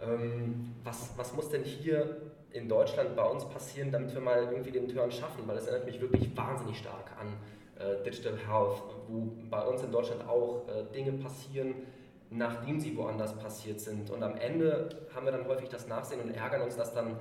Ähm, 0.00 0.74
was, 0.82 1.10
was 1.16 1.32
muss 1.34 1.48
denn 1.50 1.64
hier 1.64 2.20
in 2.50 2.68
Deutschland 2.68 3.16
bei 3.16 3.24
uns 3.24 3.48
passieren, 3.48 3.92
damit 3.92 4.12
wir 4.14 4.20
mal 4.20 4.44
irgendwie 4.50 4.72
den 4.72 4.88
Turn 4.88 5.10
schaffen? 5.10 5.46
Weil 5.46 5.56
es 5.56 5.66
erinnert 5.66 5.86
mich 5.86 6.00
wirklich 6.00 6.36
wahnsinnig 6.36 6.78
stark 6.78 7.12
an 7.18 7.34
äh, 7.78 8.02
Digital 8.04 8.36
Health, 8.36 8.82
wo 9.08 9.32
bei 9.50 9.64
uns 9.66 9.82
in 9.82 9.92
Deutschland 9.92 10.28
auch 10.28 10.66
äh, 10.68 10.92
Dinge 10.92 11.12
passieren, 11.12 11.74
nachdem 12.30 12.80
sie 12.80 12.96
woanders 12.96 13.36
passiert 13.38 13.80
sind. 13.80 14.10
Und 14.10 14.22
am 14.22 14.36
Ende 14.36 14.88
haben 15.14 15.26
wir 15.26 15.32
dann 15.32 15.46
häufig 15.46 15.68
das 15.68 15.86
Nachsehen 15.86 16.20
und 16.20 16.30
ärgern 16.30 16.62
uns, 16.62 16.76
dass 16.76 16.94
dann 16.94 17.16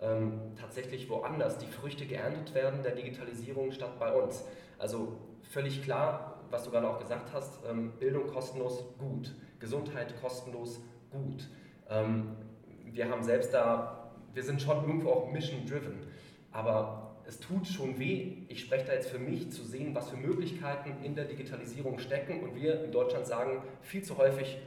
ähm, 0.00 0.40
tatsächlich 0.58 1.08
woanders 1.08 1.58
die 1.58 1.66
Früchte 1.66 2.06
geerntet 2.06 2.54
werden 2.54 2.82
der 2.82 2.94
Digitalisierung 2.94 3.72
statt 3.72 3.98
bei 3.98 4.12
uns. 4.12 4.44
Also 4.78 5.18
völlig 5.42 5.82
klar, 5.82 6.44
was 6.50 6.64
du 6.64 6.70
gerade 6.70 6.88
auch 6.88 6.98
gesagt 6.98 7.32
hast, 7.32 7.60
ähm, 7.68 7.92
Bildung 7.98 8.26
kostenlos 8.26 8.84
gut, 8.98 9.34
Gesundheit 9.58 10.20
kostenlos 10.20 10.80
gut. 11.10 11.48
Ähm, 11.88 12.36
wir 12.84 13.08
haben 13.10 13.22
selbst 13.22 13.52
da, 13.54 14.12
wir 14.32 14.42
sind 14.42 14.60
schon 14.62 14.84
irgendwo 14.86 15.10
auch 15.10 15.32
mission-driven, 15.32 16.06
aber 16.52 17.16
es 17.26 17.40
tut 17.40 17.66
schon 17.66 17.98
weh, 17.98 18.44
ich 18.48 18.60
spreche 18.60 18.86
da 18.86 18.92
jetzt 18.92 19.10
für 19.10 19.18
mich, 19.18 19.50
zu 19.50 19.64
sehen, 19.64 19.94
was 19.94 20.10
für 20.10 20.16
Möglichkeiten 20.16 21.02
in 21.02 21.14
der 21.14 21.24
Digitalisierung 21.24 21.98
stecken 21.98 22.42
und 22.42 22.54
wir 22.54 22.84
in 22.84 22.92
Deutschland 22.92 23.26
sagen 23.26 23.62
viel 23.82 24.02
zu 24.02 24.16
häufig, 24.16 24.58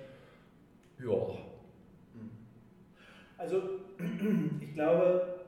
ja. 1.00 1.48
Also 3.39 3.62
ich 4.62 4.73
glaube, 4.73 5.39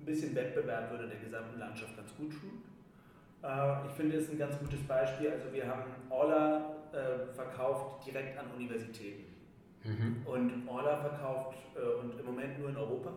ein 0.00 0.06
bisschen 0.06 0.34
Wettbewerb 0.34 0.90
würde 0.90 1.08
der 1.08 1.18
gesamten 1.18 1.58
Landschaft 1.58 1.96
ganz 1.96 2.14
gut 2.16 2.30
tun. 2.30 2.62
Äh, 3.42 3.86
ich 3.86 3.92
finde, 3.92 4.16
es 4.16 4.24
ist 4.24 4.32
ein 4.32 4.38
ganz 4.38 4.58
gutes 4.58 4.80
Beispiel. 4.84 5.30
Also 5.30 5.52
wir 5.52 5.66
haben 5.66 5.82
Orla 6.08 6.76
äh, 6.92 7.34
verkauft 7.34 8.06
direkt 8.06 8.38
an 8.38 8.46
Universitäten. 8.56 9.24
Mhm. 9.84 10.22
Und 10.24 10.68
Orla 10.68 10.96
verkauft 10.98 11.58
äh, 11.76 12.00
und 12.00 12.18
im 12.18 12.26
Moment 12.26 12.58
nur 12.58 12.68
in 12.68 12.76
Europa 12.76 13.12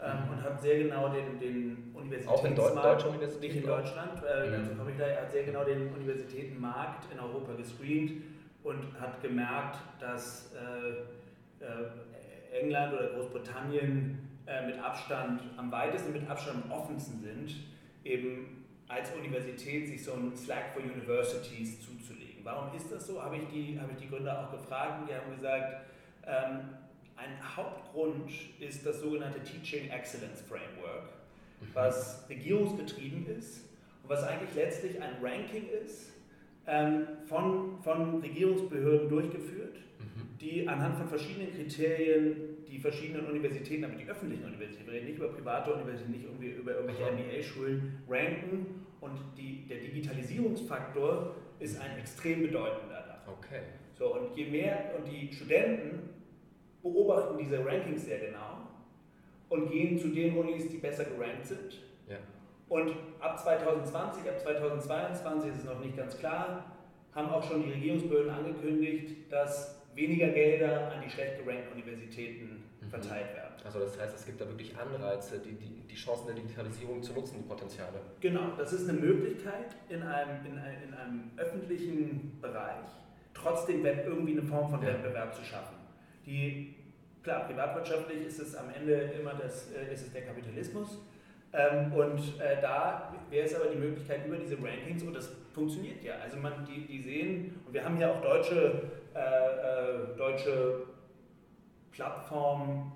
ähm, 0.00 0.30
und 0.30 0.42
hat 0.42 0.60
sehr 0.60 0.84
genau 0.84 1.08
den, 1.08 1.38
den 1.38 1.92
Universitätsmarkt, 1.94 2.40
auch 2.40 2.44
in 2.44 2.56
Deu 2.56 2.82
deutscher 2.82 3.08
Universität, 3.10 3.54
nicht 3.54 3.62
in 3.62 3.66
Deutschland, 3.66 4.22
äh, 4.22 4.48
mhm. 4.48 4.52
dazu 4.52 4.76
komme 4.76 4.90
ich 4.90 4.98
da, 4.98 5.04
hat 5.04 5.30
sehr 5.32 5.44
genau 5.44 5.64
den 5.64 5.92
Universitätenmarkt 5.92 7.12
in 7.12 7.20
Europa 7.20 7.52
gescreent 7.54 8.22
und 8.62 9.00
hat 9.00 9.22
gemerkt, 9.22 9.78
dass 10.00 10.52
äh, 10.54 11.64
äh, 11.64 11.66
England 12.54 12.94
oder 12.94 13.08
Großbritannien 13.08 14.18
äh, 14.46 14.66
mit 14.66 14.78
Abstand 14.78 15.42
am 15.56 15.70
weitesten, 15.70 16.12
mit 16.12 16.28
Abstand 16.28 16.64
am 16.64 16.72
offensten 16.72 17.20
sind, 17.20 17.54
eben 18.04 18.64
als 18.88 19.10
Universität 19.14 19.88
sich 19.88 20.04
so 20.04 20.12
ein 20.12 20.36
Slack 20.36 20.72
for 20.72 20.82
Universities 20.82 21.80
zuzulegen. 21.80 22.44
Warum 22.44 22.74
ist 22.76 22.92
das 22.92 23.06
so? 23.06 23.22
Habe 23.22 23.36
ich 23.36 23.46
die, 23.48 23.80
habe 23.80 23.92
ich 23.92 23.98
die 24.04 24.08
Gründer 24.08 24.40
auch 24.40 24.52
gefragt 24.52 25.00
und 25.00 25.08
die 25.08 25.14
haben 25.14 25.34
gesagt, 25.34 25.86
ähm, 26.26 26.60
ein 27.16 27.56
Hauptgrund 27.56 28.30
ist 28.60 28.84
das 28.84 29.00
sogenannte 29.00 29.40
Teaching 29.42 29.90
Excellence 29.90 30.42
Framework, 30.42 31.08
was 31.72 32.26
regierungsgetrieben 32.28 33.26
ist 33.38 33.64
und 34.02 34.10
was 34.10 34.24
eigentlich 34.24 34.54
letztlich 34.54 35.00
ein 35.00 35.14
Ranking 35.22 35.68
ist, 35.84 36.12
ähm, 36.66 37.06
von, 37.26 37.78
von 37.82 38.20
Regierungsbehörden 38.20 39.08
durchgeführt, 39.08 39.76
mhm. 39.76 39.93
Die 40.44 40.68
anhand 40.68 40.96
von 40.96 41.08
verschiedenen 41.08 41.52
Kriterien 41.54 42.54
die 42.68 42.78
verschiedenen 42.78 43.26
Universitäten, 43.26 43.84
aber 43.84 43.94
die 43.94 44.06
öffentlichen 44.06 44.44
Universitäten, 44.44 44.86
wir 44.86 44.94
reden 44.94 45.06
nicht 45.06 45.18
über 45.18 45.28
private 45.28 45.74
Universitäten, 45.74 46.12
nicht 46.12 46.24
irgendwie 46.24 46.48
über 46.48 46.72
irgendwelche 46.72 47.12
MBA-Schulen, 47.12 48.02
ranken 48.08 48.86
und 49.00 49.18
die, 49.36 49.64
der 49.68 49.78
Digitalisierungsfaktor 49.78 51.36
ist 51.60 51.80
ein 51.80 51.98
extrem 51.98 52.42
bedeutender 52.42 53.04
da. 53.06 53.32
Okay. 53.32 53.60
So, 53.94 54.14
und 54.14 54.36
je 54.36 54.46
mehr, 54.46 54.92
und 54.98 55.06
die 55.06 55.32
Studenten 55.32 56.10
beobachten 56.82 57.38
diese 57.38 57.64
Rankings 57.64 58.04
sehr 58.04 58.18
genau 58.18 58.68
und 59.48 59.70
gehen 59.70 59.96
zu 59.96 60.08
den 60.08 60.36
Unis, 60.36 60.68
die 60.68 60.78
besser 60.78 61.04
gerankt 61.04 61.46
sind. 61.46 61.80
Ja. 62.08 62.16
Und 62.68 62.96
ab 63.20 63.38
2020, 63.38 64.28
ab 64.28 64.40
2022 64.40 65.50
ist 65.50 65.58
es 65.58 65.64
noch 65.64 65.78
nicht 65.78 65.96
ganz 65.96 66.18
klar, 66.18 66.72
haben 67.14 67.28
auch 67.28 67.42
schon 67.42 67.62
die 67.62 67.70
Regierungsbehörden 67.70 68.30
angekündigt, 68.30 69.30
dass 69.30 69.83
weniger 69.94 70.28
Gelder 70.28 70.92
an 70.92 71.02
die 71.02 71.10
schlecht 71.10 71.44
gerankten 71.44 71.72
Universitäten 71.72 72.64
mhm. 72.80 72.88
verteilt 72.88 73.34
werden. 73.34 73.54
Also 73.64 73.80
das 73.80 73.98
heißt, 73.98 74.14
es 74.14 74.26
gibt 74.26 74.40
da 74.40 74.46
wirklich 74.46 74.76
Anreize, 74.76 75.38
die, 75.38 75.54
die, 75.54 75.86
die 75.88 75.94
Chancen 75.94 76.26
der 76.26 76.34
Digitalisierung 76.34 77.02
zu 77.02 77.14
nutzen, 77.14 77.36
die 77.38 77.48
Potenziale. 77.48 78.00
Genau, 78.20 78.52
das 78.58 78.72
ist 78.74 78.88
eine 78.88 78.98
Möglichkeit 78.98 79.74
in 79.88 80.02
einem, 80.02 80.44
in 80.44 80.58
einem, 80.58 80.82
in 80.88 80.94
einem 80.94 81.30
öffentlichen 81.36 82.38
Bereich 82.42 82.88
trotzdem 83.32 83.84
irgendwie 83.84 84.32
eine 84.32 84.42
Form 84.42 84.70
von 84.70 84.82
Wettbewerb 84.82 85.34
zu 85.34 85.44
schaffen. 85.44 85.76
Die, 86.26 86.74
klar, 87.22 87.46
privatwirtschaftlich 87.46 88.26
ist 88.26 88.38
es 88.38 88.54
am 88.54 88.70
Ende 88.70 88.94
immer 89.18 89.34
das, 89.34 89.72
äh, 89.72 89.92
ist 89.92 90.06
es 90.06 90.12
der 90.12 90.22
Kapitalismus. 90.22 90.98
Ähm, 91.54 91.92
und 91.92 92.18
äh, 92.40 92.60
da 92.60 93.14
wäre 93.30 93.46
es 93.46 93.54
aber 93.54 93.66
die 93.66 93.78
Möglichkeit 93.78 94.26
über 94.26 94.36
diese 94.36 94.56
Rankings, 94.56 95.02
und 95.02 95.14
das 95.14 95.30
funktioniert 95.52 96.02
ja. 96.02 96.14
Also 96.22 96.38
man, 96.38 96.66
die, 96.66 96.86
die 96.86 97.00
sehen, 97.00 97.60
und 97.66 97.72
wir 97.72 97.84
haben 97.84 97.98
ja 97.98 98.10
auch 98.10 98.20
deutsche, 98.20 98.82
äh, 99.14 99.18
äh, 99.18 100.16
deutsche 100.16 100.82
Plattformen 101.92 102.92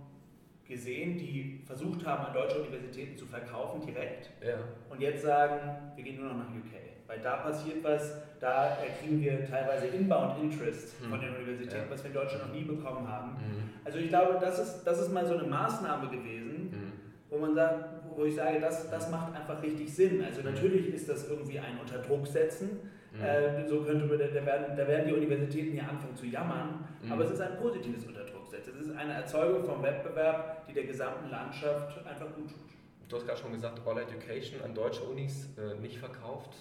gesehen, 0.66 1.16
die 1.16 1.60
versucht 1.64 2.04
haben, 2.04 2.26
an 2.26 2.32
deutsche 2.34 2.58
Universitäten 2.58 3.16
zu 3.16 3.26
verkaufen 3.26 3.80
direkt. 3.86 4.30
Ja. 4.44 4.56
Und 4.90 5.00
jetzt 5.00 5.22
sagen, 5.22 5.94
wir 5.94 6.04
gehen 6.04 6.20
nur 6.20 6.28
noch 6.28 6.38
nach 6.38 6.50
UK. 6.50 6.88
Weil 7.06 7.20
da 7.20 7.36
passiert 7.36 7.82
was, 7.82 8.18
da 8.38 8.76
kriegen 9.00 9.22
wir 9.22 9.48
teilweise 9.48 9.86
Inbound 9.86 10.42
Interest 10.42 11.00
mhm. 11.00 11.08
von 11.08 11.20
den 11.20 11.34
Universitäten, 11.36 11.86
ja. 11.86 11.90
was 11.90 12.02
wir 12.02 12.10
in 12.10 12.14
Deutschland 12.14 12.48
noch 12.48 12.54
nie 12.54 12.64
bekommen 12.64 13.08
haben. 13.08 13.30
Mhm. 13.30 13.70
Also 13.82 13.98
ich 13.98 14.08
glaube, 14.08 14.38
das 14.38 14.58
ist, 14.58 14.84
das 14.84 15.00
ist 15.00 15.10
mal 15.10 15.24
so 15.24 15.38
eine 15.38 15.48
Maßnahme 15.48 16.10
gewesen, 16.10 16.70
mhm. 16.70 16.92
wo 17.30 17.38
man 17.38 17.54
sagt, 17.54 17.97
wo 18.18 18.24
ich 18.24 18.34
sage, 18.34 18.60
das, 18.60 18.90
das 18.90 19.10
macht 19.10 19.34
einfach 19.34 19.62
richtig 19.62 19.94
Sinn. 19.94 20.22
Also 20.24 20.40
mhm. 20.40 20.52
natürlich 20.52 20.92
ist 20.92 21.08
das 21.08 21.28
irgendwie 21.28 21.58
ein 21.58 21.78
Unterdruck 21.80 22.26
setzen. 22.26 22.80
Mhm. 23.12 23.24
Äh, 23.24 23.68
so 23.68 23.82
könnte 23.82 24.04
man, 24.06 24.18
da 24.18 24.46
werden, 24.46 24.76
da 24.76 24.86
werden 24.88 25.06
die 25.06 25.14
Universitäten 25.14 25.72
hier 25.72 25.88
anfangen 25.88 26.16
zu 26.16 26.26
jammern, 26.26 26.84
mhm. 27.02 27.12
aber 27.12 27.24
es 27.24 27.30
ist 27.30 27.40
ein 27.40 27.56
positives 27.56 28.04
Unterdruck 28.04 28.46
setzen. 28.48 28.72
Es 28.78 28.86
ist 28.86 28.96
eine 28.96 29.14
Erzeugung 29.14 29.64
vom 29.64 29.82
Wettbewerb, 29.82 30.66
die 30.66 30.74
der 30.74 30.84
gesamten 30.84 31.30
Landschaft 31.30 32.04
einfach 32.04 32.26
gut 32.34 32.48
tut. 32.48 32.68
Du 33.08 33.16
hast 33.16 33.26
gerade 33.26 33.38
schon 33.40 33.52
gesagt, 33.52 33.80
All 33.86 33.98
Education 33.98 34.60
an 34.62 34.74
deutsche 34.74 35.02
Unis 35.04 35.48
äh, 35.56 35.80
nicht 35.80 35.98
verkauft. 35.98 36.54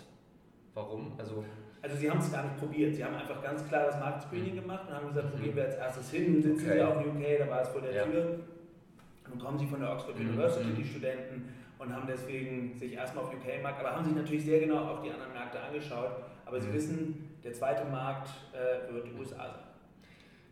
Warum? 0.74 1.14
Also, 1.18 1.44
also 1.82 1.98
sie 1.98 2.10
haben 2.10 2.20
es 2.20 2.32
gar 2.32 2.44
nicht 2.44 2.58
probiert. 2.58 2.96
Sie 2.96 3.04
haben 3.04 3.16
einfach 3.16 3.42
ganz 3.44 3.68
klar 3.68 3.88
das 3.88 4.00
Marktscreening 4.00 4.56
mhm. 4.56 4.62
gemacht 4.62 4.88
und 4.88 4.96
haben 4.96 5.08
gesagt, 5.08 5.34
wo 5.34 5.38
mhm. 5.38 5.44
gehen 5.44 5.56
wir 5.56 5.66
als 5.66 5.76
erstes 5.76 6.12
hin? 6.12 6.42
Sitzen 6.42 6.66
okay. 6.66 6.86
sie 7.04 7.10
in 7.10 7.18
UK, 7.18 7.40
da 7.40 7.50
war 7.50 7.62
es 7.64 7.70
vor 7.70 7.82
der 7.82 7.94
ja. 7.94 8.04
Tür. 8.06 8.40
Nun 9.30 9.40
kommen 9.40 9.58
sie 9.58 9.68
von 9.68 9.80
der 9.80 9.92
Oxford 9.94 10.18
mhm. 10.20 10.30
University, 10.30 10.72
die 10.78 10.86
Studenten, 10.86 11.54
und 11.80 11.94
haben 11.94 12.08
deswegen 12.08 12.76
sich 12.76 12.94
erstmal 12.94 13.26
auf 13.26 13.34
UK-Markt, 13.34 13.80
aber 13.80 13.96
haben 13.96 14.06
sich 14.06 14.16
natürlich 14.16 14.46
sehr 14.46 14.60
genau 14.60 14.80
auch 14.80 15.04
die 15.04 15.12
anderen 15.12 15.34
Märkte 15.34 15.60
angeschaut. 15.60 16.12
Aber 16.46 16.60
sie 16.60 16.74
wissen, 16.74 17.38
der 17.44 17.54
zweite 17.54 17.86
Markt 17.86 18.30
äh, 18.54 18.92
wird 18.92 19.08
die 19.08 19.14
USA 19.14 19.50
sein. 19.50 19.64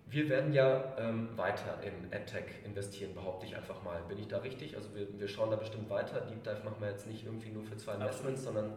Wir 0.07 0.29
werden 0.29 0.53
ja 0.53 0.93
ähm, 0.99 1.29
weiter 1.35 1.79
in 1.81 2.13
AdTech 2.13 2.63
investieren, 2.63 3.15
behaupte 3.15 3.47
ich 3.47 3.55
einfach 3.55 3.81
mal. 3.83 4.01
Bin 4.07 4.19
ich 4.19 4.27
da 4.27 4.37
richtig? 4.37 4.75
Also 4.75 4.93
wir, 4.93 5.07
wir 5.19 5.27
schauen 5.27 5.49
da 5.49 5.55
bestimmt 5.55 5.89
weiter. 5.89 6.21
Deep 6.21 6.43
Dive 6.43 6.63
machen 6.63 6.77
wir 6.79 6.89
jetzt 6.89 7.07
nicht 7.07 7.25
irgendwie 7.25 7.49
nur 7.49 7.63
für 7.63 7.75
zwei 7.75 7.95
Investments, 7.95 8.43
sondern 8.43 8.73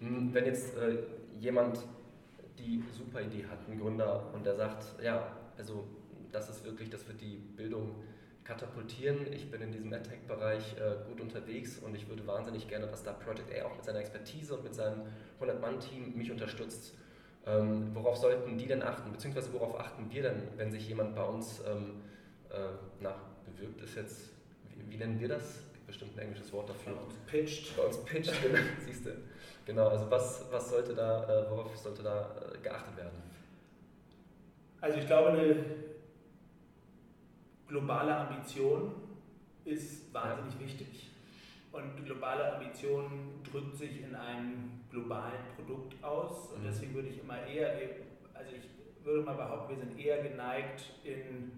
hm, 0.00 0.34
wenn 0.34 0.44
jetzt 0.44 0.76
äh, 0.76 0.98
jemand 1.40 1.78
die 2.58 2.82
super 2.92 3.22
Idee 3.22 3.44
hat, 3.50 3.58
ein 3.68 3.78
Gründer, 3.78 4.30
und 4.34 4.44
der 4.44 4.56
sagt, 4.56 4.84
ja, 5.02 5.32
also 5.56 5.86
das 6.32 6.50
ist 6.50 6.64
wirklich, 6.64 6.90
das 6.90 7.06
wird 7.08 7.20
die 7.20 7.36
Bildung 7.56 7.94
katapultieren. 8.48 9.30
Ich 9.30 9.50
bin 9.50 9.60
in 9.60 9.72
diesem 9.72 9.92
AdTech-Bereich 9.92 10.76
äh, 10.78 11.06
gut 11.06 11.20
unterwegs 11.20 11.78
und 11.80 11.94
ich 11.94 12.08
würde 12.08 12.26
wahnsinnig 12.26 12.66
gerne, 12.66 12.86
dass 12.86 13.04
da 13.04 13.12
Project 13.12 13.52
A 13.54 13.66
auch 13.66 13.76
mit 13.76 13.84
seiner 13.84 13.98
Expertise 13.98 14.54
und 14.54 14.64
mit 14.64 14.74
seinem 14.74 15.02
100-Mann-Team 15.38 16.16
mich 16.16 16.30
unterstützt. 16.30 16.94
Ähm, 17.46 17.90
worauf 17.94 18.16
sollten 18.16 18.56
die 18.56 18.66
denn 18.66 18.82
achten, 18.82 19.12
beziehungsweise 19.12 19.52
worauf 19.52 19.78
achten 19.78 20.10
wir 20.10 20.22
denn, 20.22 20.42
wenn 20.56 20.72
sich 20.72 20.88
jemand 20.88 21.14
bei 21.14 21.24
uns 21.24 21.60
ähm, 21.68 22.00
äh, 22.48 22.72
na, 23.00 23.14
bewirbt, 23.44 23.82
ist 23.82 23.96
jetzt, 23.96 24.30
wie, 24.74 24.94
wie 24.94 24.96
nennen 24.96 25.20
wir 25.20 25.28
das? 25.28 25.60
Bestimmt 25.86 26.16
ein 26.16 26.20
englisches 26.20 26.52
Wort 26.52 26.70
dafür. 26.70 26.94
Bei 26.94 27.02
uns 27.02 27.14
pitcht. 27.26 27.76
Bei 27.76 27.82
uns 27.82 27.98
pitcht, 28.04 28.32
genau, 28.42 28.58
siehst 28.84 29.06
du. 29.06 29.10
Genau, 29.66 29.88
also 29.88 30.10
was, 30.10 30.44
was 30.50 30.70
sollte 30.70 30.94
da, 30.94 31.24
äh, 31.24 31.50
worauf 31.50 31.76
sollte 31.76 32.02
da 32.02 32.34
äh, 32.54 32.58
geachtet 32.62 32.96
werden? 32.96 33.22
Also 34.80 34.98
ich 34.98 35.06
glaube, 35.06 35.30
eine 35.30 35.56
globale 37.68 38.16
Ambition 38.16 38.92
ist 39.64 40.12
wahnsinnig 40.12 40.54
ja. 40.54 40.60
wichtig. 40.60 41.10
Und 41.70 42.04
globale 42.04 42.56
Ambition 42.56 43.40
drückt 43.50 43.76
sich 43.76 44.02
in 44.02 44.14
einem 44.14 44.80
globalen 44.90 45.44
Produkt 45.54 46.02
aus. 46.02 46.52
Und 46.52 46.62
mhm. 46.62 46.66
deswegen 46.66 46.94
würde 46.94 47.08
ich 47.08 47.20
immer 47.20 47.46
eher, 47.46 47.78
also 48.34 48.50
ich 48.56 49.04
würde 49.04 49.22
mal 49.22 49.34
behaupten, 49.34 49.76
wir 49.76 49.84
sind 49.84 49.98
eher 49.98 50.22
geneigt, 50.22 50.94
in 51.04 51.52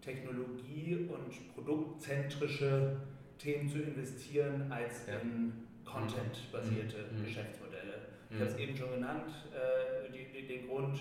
Technologie- 0.00 1.08
und 1.08 1.54
produktzentrische 1.54 2.96
Themen 3.38 3.68
zu 3.68 3.82
investieren, 3.82 4.72
als 4.72 5.06
ja. 5.06 5.18
in 5.18 5.52
Content-basierte 5.84 6.96
mhm. 7.12 7.24
Geschäftsmodelle. 7.24 8.08
Ich 8.30 8.36
mhm. 8.36 8.40
habe 8.40 8.50
es 8.50 8.56
eben 8.56 8.76
schon 8.76 8.90
genannt, 8.92 9.30
äh, 9.52 10.10
die, 10.10 10.26
die, 10.32 10.46
den 10.46 10.68
Grund, 10.68 11.00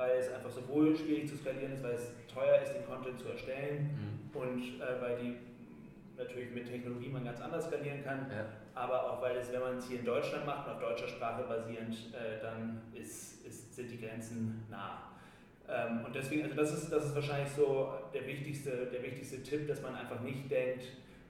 weil 0.00 0.18
es 0.18 0.32
einfach 0.32 0.50
sowohl 0.50 0.96
schwierig 0.96 1.28
zu 1.28 1.36
skalieren 1.36 1.74
ist, 1.74 1.82
weil 1.84 1.92
es 1.92 2.10
teuer 2.32 2.62
ist, 2.62 2.72
den 2.72 2.86
Content 2.86 3.18
zu 3.18 3.28
erstellen 3.28 3.90
mhm. 4.32 4.40
und 4.40 4.80
äh, 4.80 5.00
weil 5.00 5.18
die 5.18 5.36
natürlich 6.16 6.50
mit 6.52 6.66
Technologie 6.66 7.10
man 7.10 7.24
ganz 7.24 7.40
anders 7.42 7.66
skalieren 7.66 8.02
kann, 8.02 8.26
ja. 8.30 8.46
aber 8.74 9.12
auch 9.12 9.20
weil 9.20 9.36
es, 9.36 9.52
wenn 9.52 9.60
man 9.60 9.76
es 9.76 9.88
hier 9.88 10.00
in 10.00 10.06
Deutschland 10.06 10.46
macht 10.46 10.66
und 10.66 10.74
auf 10.74 10.80
deutscher 10.80 11.08
Sprache 11.08 11.42
basierend, 11.42 11.94
äh, 12.14 12.40
dann 12.42 12.80
ist, 12.94 13.46
ist, 13.46 13.74
sind 13.74 13.90
die 13.90 14.00
Grenzen 14.00 14.64
nah. 14.70 15.12
Ähm, 15.68 16.04
und 16.06 16.14
deswegen, 16.14 16.44
also 16.44 16.56
das 16.56 16.72
ist, 16.72 16.90
das 16.90 17.06
ist 17.06 17.14
wahrscheinlich 17.14 17.50
so 17.50 17.92
der 18.14 18.26
wichtigste, 18.26 18.86
der 18.86 19.02
wichtigste 19.02 19.42
Tipp, 19.42 19.68
dass 19.68 19.82
man 19.82 19.94
einfach 19.94 20.20
nicht 20.20 20.50
denkt, 20.50 20.84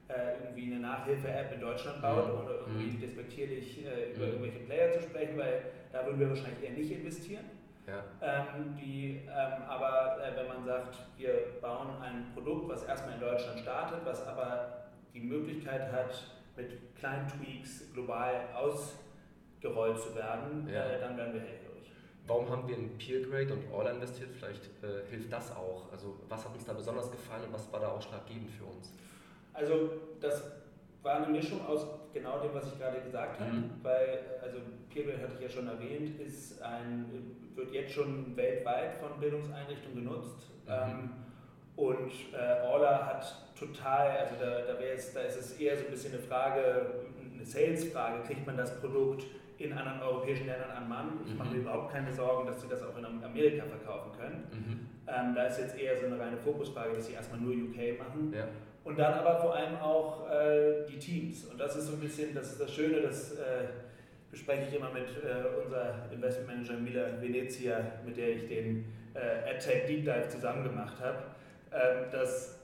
äh, 0.09 0.45
irgendwie 0.45 0.73
eine 0.73 0.81
Nachhilfe-App 0.81 1.55
in 1.55 1.61
Deutschland 1.61 2.01
baut, 2.03 2.27
mhm. 2.27 2.41
ohne 2.41 2.55
irgendwie 2.67 2.97
mhm. 2.97 3.01
despektierlich 3.01 3.85
äh, 3.85 4.13
über 4.15 4.27
mhm. 4.27 4.33
irgendwelche 4.33 4.59
Player 4.61 4.93
zu 4.93 5.03
sprechen, 5.03 5.37
weil 5.37 5.63
da 5.93 6.07
würden 6.07 6.21
wir 6.21 6.29
wahrscheinlich 6.29 6.63
eher 6.63 6.77
nicht 6.77 6.93
investieren. 6.93 7.45
Ja. 7.87 8.05
Ähm, 8.21 8.77
die, 8.77 9.23
ähm, 9.27 9.63
aber 9.69 10.19
äh, 10.23 10.37
wenn 10.37 10.49
man 10.49 10.65
sagt, 10.65 10.97
wir 11.17 11.61
bauen 11.61 12.01
ein 12.03 12.33
Produkt, 12.35 12.69
was 12.69 12.85
erstmal 12.85 13.15
in 13.15 13.21
Deutschland 13.21 13.59
startet, 13.61 14.01
was 14.05 14.27
aber 14.27 14.85
die 15.13 15.21
Möglichkeit 15.21 15.91
hat, 15.91 16.23
mit 16.57 16.95
kleinen 16.97 17.27
Tweaks 17.27 17.93
global 17.93 18.49
ausgerollt 18.55 19.99
zu 19.99 20.15
werden, 20.15 20.69
ja. 20.69 20.85
äh, 20.85 21.01
dann 21.01 21.17
werden 21.17 21.35
wir 21.35 21.41
hellhörig. 21.41 21.91
Warum 22.27 22.49
haben 22.49 22.69
wir 22.69 22.77
in 22.77 22.97
Peer 22.97 23.23
Grade 23.23 23.53
und 23.53 23.65
All 23.75 23.93
investiert? 23.93 24.31
Vielleicht 24.39 24.67
äh, 24.85 25.09
hilft 25.09 25.33
das 25.33 25.51
auch. 25.57 25.91
Also 25.91 26.21
was 26.29 26.45
hat 26.45 26.55
uns 26.55 26.65
da 26.65 26.75
besonders 26.75 27.11
gefallen 27.11 27.45
und 27.45 27.53
was 27.53 27.73
war 27.73 27.81
da 27.81 27.89
ausschlaggebend 27.89 28.51
für 28.51 28.65
uns? 28.65 28.93
Also 29.53 29.91
das 30.21 30.45
war 31.03 31.17
eine 31.17 31.29
Mischung 31.29 31.65
aus 31.67 31.87
genau 32.13 32.41
dem, 32.41 32.55
was 32.55 32.73
ich 32.73 32.79
gerade 32.79 33.01
gesagt 33.01 33.41
habe, 33.41 33.53
mhm. 33.53 33.71
weil 33.83 34.21
also 34.43 34.59
Peergrade 34.93 35.23
hatte 35.23 35.35
ich 35.37 35.43
ja 35.43 35.49
schon 35.49 35.69
erwähnt, 35.69 36.21
ist 36.21 36.61
ein, 36.63 37.07
wird 37.55 37.73
jetzt 37.73 37.93
schon 37.93 38.37
weltweit 38.37 38.95
von 38.95 39.19
Bildungseinrichtungen 39.21 40.05
genutzt. 40.05 40.51
Mhm. 40.67 40.73
Ähm, 40.73 41.11
und 41.77 42.13
äh, 42.35 42.67
Orla 42.67 43.07
hat 43.07 43.55
total, 43.59 44.11
also 44.11 44.35
da, 44.39 44.73
da, 44.73 44.79
es, 44.81 45.15
da 45.15 45.21
ist 45.21 45.37
es 45.37 45.53
eher 45.59 45.77
so 45.79 45.85
ein 45.85 45.91
bisschen 45.91 46.13
eine 46.13 46.23
Frage, 46.23 47.05
eine 47.33 47.45
Sales-Frage, 47.45 48.23
kriegt 48.25 48.47
man 48.47 48.57
das 48.57 48.79
Produkt 48.81 49.25
in 49.59 49.73
anderen 49.73 50.03
europäischen 50.03 50.47
Ländern 50.47 50.71
an 50.71 50.89
Mann? 50.89 51.21
Ich 51.25 51.33
mhm. 51.33 51.39
mache 51.39 51.51
mir 51.51 51.61
überhaupt 51.61 51.93
keine 51.93 52.13
Sorgen, 52.13 52.47
dass 52.47 52.61
sie 52.61 52.69
das 52.69 52.83
auch 52.83 52.97
in 52.99 53.05
Amerika 53.05 53.65
verkaufen 53.65 54.13
können. 54.19 54.49
Mhm. 54.53 54.89
Ähm, 55.07 55.35
da 55.35 55.47
ist 55.47 55.59
jetzt 55.59 55.79
eher 55.79 55.99
so 55.99 56.07
eine 56.07 56.19
reine 56.19 56.37
Fokusfrage, 56.37 56.95
dass 56.95 57.07
sie 57.07 57.15
erstmal 57.15 57.41
nur 57.41 57.53
UK 57.53 57.99
machen. 57.99 58.33
Ja. 58.35 58.49
Und 58.85 58.99
dann 58.99 59.15
aber 59.15 59.41
vor 59.41 59.55
allem 59.55 59.77
auch 59.77 60.29
äh, 60.31 60.70
Teams. 61.01 61.45
Und 61.45 61.59
das 61.59 61.77
ist 61.77 61.87
so 61.87 61.95
ein 61.95 62.01
bisschen, 62.01 62.35
das 62.35 62.53
ist 62.53 62.61
das 62.61 62.73
Schöne, 62.73 63.01
das 63.01 63.33
äh, 63.33 63.69
bespreche 64.31 64.69
ich 64.69 64.77
immer 64.77 64.91
mit 64.93 65.09
äh, 65.09 65.63
unserer 65.63 66.09
Investmentmanager 66.13 66.75
Mila 66.75 67.21
Venezia, 67.21 67.81
mit 68.05 68.17
der 68.17 68.31
ich 68.31 68.47
den 68.47 68.85
äh, 69.15 69.51
AdTech 69.51 69.87
Deep 69.87 70.05
Dive 70.05 70.29
zusammen 70.29 70.65
gemacht 70.65 70.95
habe. 71.01 71.19
Ähm, 71.73 72.11
dass 72.13 72.59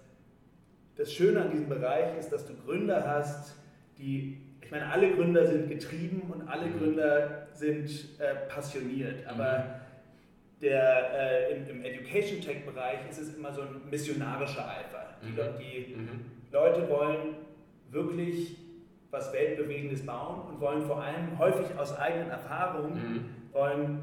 das 0.96 1.12
Schöne 1.12 1.42
an 1.42 1.50
diesem 1.50 1.68
Bereich 1.68 2.16
ist, 2.18 2.30
dass 2.30 2.46
du 2.46 2.54
Gründer 2.54 3.04
hast, 3.06 3.56
die, 3.98 4.38
ich 4.60 4.70
meine, 4.70 4.90
alle 4.90 5.12
Gründer 5.12 5.46
sind 5.46 5.68
getrieben 5.68 6.22
und 6.32 6.48
alle 6.48 6.66
mhm. 6.66 6.78
Gründer 6.78 7.48
sind 7.52 7.90
äh, 8.18 8.34
passioniert, 8.48 9.26
aber 9.26 9.58
mhm 9.58 9.86
der, 10.60 11.10
äh, 11.12 11.54
im, 11.54 11.68
im 11.68 11.84
Education 11.84 12.40
Tech 12.40 12.64
Bereich 12.64 12.98
ist 13.10 13.18
es 13.18 13.34
immer 13.34 13.52
so 13.52 13.62
ein 13.62 13.82
missionarischer 13.90 14.68
Eifer. 14.68 15.16
Die, 15.22 15.30
mhm. 15.30 15.58
die 15.58 15.94
mhm. 15.94 16.24
Leute 16.52 16.88
wollen 16.88 17.34
wirklich 17.90 18.58
was 19.10 19.32
Weltbewegendes 19.32 20.04
bauen 20.04 20.42
und 20.48 20.60
wollen 20.60 20.82
vor 20.82 21.02
allem 21.02 21.38
häufig 21.38 21.66
aus 21.78 21.96
eigenen 21.96 22.30
Erfahrungen 22.30 22.94
mhm. 22.94 23.24
wollen 23.52 24.02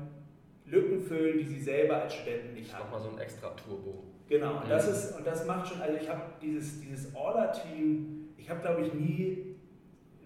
Lücken 0.66 1.02
füllen, 1.02 1.38
die 1.38 1.46
sie 1.46 1.60
selber 1.60 2.04
als 2.04 2.16
Studenten 2.16 2.54
nicht 2.54 2.74
haben. 2.74 2.86
Nochmal 2.86 3.02
so 3.02 3.10
ein 3.10 3.20
extra 3.20 3.50
Turbo. 3.50 4.04
Genau, 4.30 4.62
und, 4.62 4.70
das, 4.70 4.88
mhm. 4.88 4.94
ist, 4.94 5.18
und 5.18 5.28
das 5.28 5.46
macht 5.46 5.68
schon, 5.68 5.82
also 5.82 5.98
ich 6.02 6.10
habe 6.10 6.22
dieses, 6.42 6.80
dieses 6.80 7.14
Order-Team, 7.14 8.30
ich 8.38 8.50
habe 8.50 8.62
glaube 8.62 8.82
ich 8.82 8.94
nie 8.94 9.54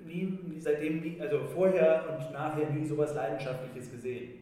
nie, 0.08 0.60
seitdem 0.60 1.22
also 1.22 1.40
vorher 1.54 2.06
und 2.10 2.32
nachher 2.32 2.70
nie 2.70 2.86
sowas 2.86 3.14
Leidenschaftliches 3.14 3.92
gesehen. 3.92 4.40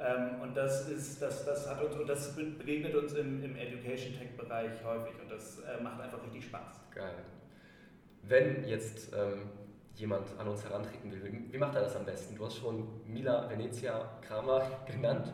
Ähm, 0.00 0.40
und 0.42 0.56
das 0.56 0.88
ist, 0.88 1.22
das, 1.22 1.44
das 1.44 1.68
hat 1.68 1.82
uns, 1.82 1.94
und 1.94 2.08
das 2.08 2.34
begegnet 2.34 2.94
uns 2.94 3.12
im, 3.14 3.44
im 3.44 3.56
Education 3.56 4.14
Tech-Bereich 4.18 4.82
häufig 4.84 5.14
und 5.20 5.30
das 5.30 5.60
äh, 5.60 5.82
macht 5.82 6.00
einfach 6.00 6.22
richtig 6.24 6.44
Spaß. 6.44 6.80
Geil. 6.94 7.14
Wenn 8.22 8.64
jetzt 8.66 9.12
ähm, 9.14 9.50
jemand 9.96 10.28
an 10.38 10.48
uns 10.48 10.64
herantreten 10.64 11.10
will, 11.10 11.22
wie 11.50 11.58
macht 11.58 11.74
er 11.74 11.82
das 11.82 11.96
am 11.96 12.04
besten? 12.04 12.36
Du 12.36 12.44
hast 12.46 12.56
schon 12.56 12.86
Mila 13.06 13.48
Venezia 13.50 14.08
Kramer 14.26 14.62
genannt, 14.86 15.32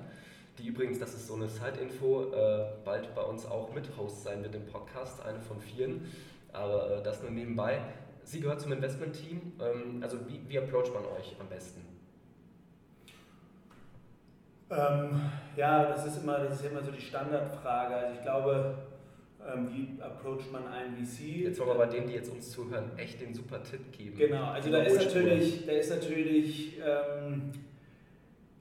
die 0.59 0.69
übrigens, 0.69 0.99
das 0.99 1.15
ist 1.15 1.29
so 1.29 1.35
eine 1.35 1.47
Side-Info, 1.47 2.33
äh, 2.33 2.67
bald 2.85 3.15
bei 3.15 3.23
uns 3.23 3.47
auch 3.47 3.73
Mit-Host 3.73 4.25
sein 4.25 4.43
wird 4.43 4.55
im 4.55 4.67
Podcast, 4.67 5.25
eine 5.25 5.41
von 5.41 5.61
vielen, 5.61 6.11
aber 6.53 6.99
äh, 6.99 7.03
das 7.03 7.23
nur 7.23 7.31
nebenbei. 7.31 7.81
Sie 8.25 8.41
gehört 8.41 8.61
zum 8.61 8.73
Investment-Team, 8.73 9.53
ähm, 9.61 10.03
also 10.03 10.19
wie, 10.27 10.41
wie 10.49 10.59
approacht 10.59 10.93
man 10.93 11.05
euch 11.05 11.37
am 11.39 11.49
besten? 11.49 11.89
Ähm, 14.71 15.31
ja, 15.57 15.85
das 15.85 16.05
ist, 16.07 16.23
immer, 16.23 16.39
das 16.39 16.61
ist 16.61 16.67
immer 16.67 16.83
so 16.83 16.91
die 16.91 17.01
Standardfrage. 17.01 17.95
Also 17.95 18.15
ich 18.15 18.23
glaube, 18.23 18.75
ähm, 19.47 19.69
wie 19.73 20.03
approacht 20.03 20.51
man 20.53 20.67
einen 20.69 20.97
VC? 20.97 21.45
Jetzt 21.45 21.61
wollen 21.61 21.71
wir 21.71 21.75
bei 21.75 21.87
denen, 21.87 22.09
die 22.09 22.15
jetzt 22.15 22.31
uns 22.31 22.51
zuhören, 22.51 22.91
echt 22.97 23.21
den 23.21 23.35
super 23.35 23.63
Tipp 23.63 23.93
geben. 23.93 24.17
Genau, 24.17 24.45
also 24.45 24.71
da 24.71 24.83
ist 24.83 24.97
natürlich, 24.97 25.67
da 25.67 25.73
ist 25.73 25.91
natürlich 25.91 26.79
ähm, 26.79 27.53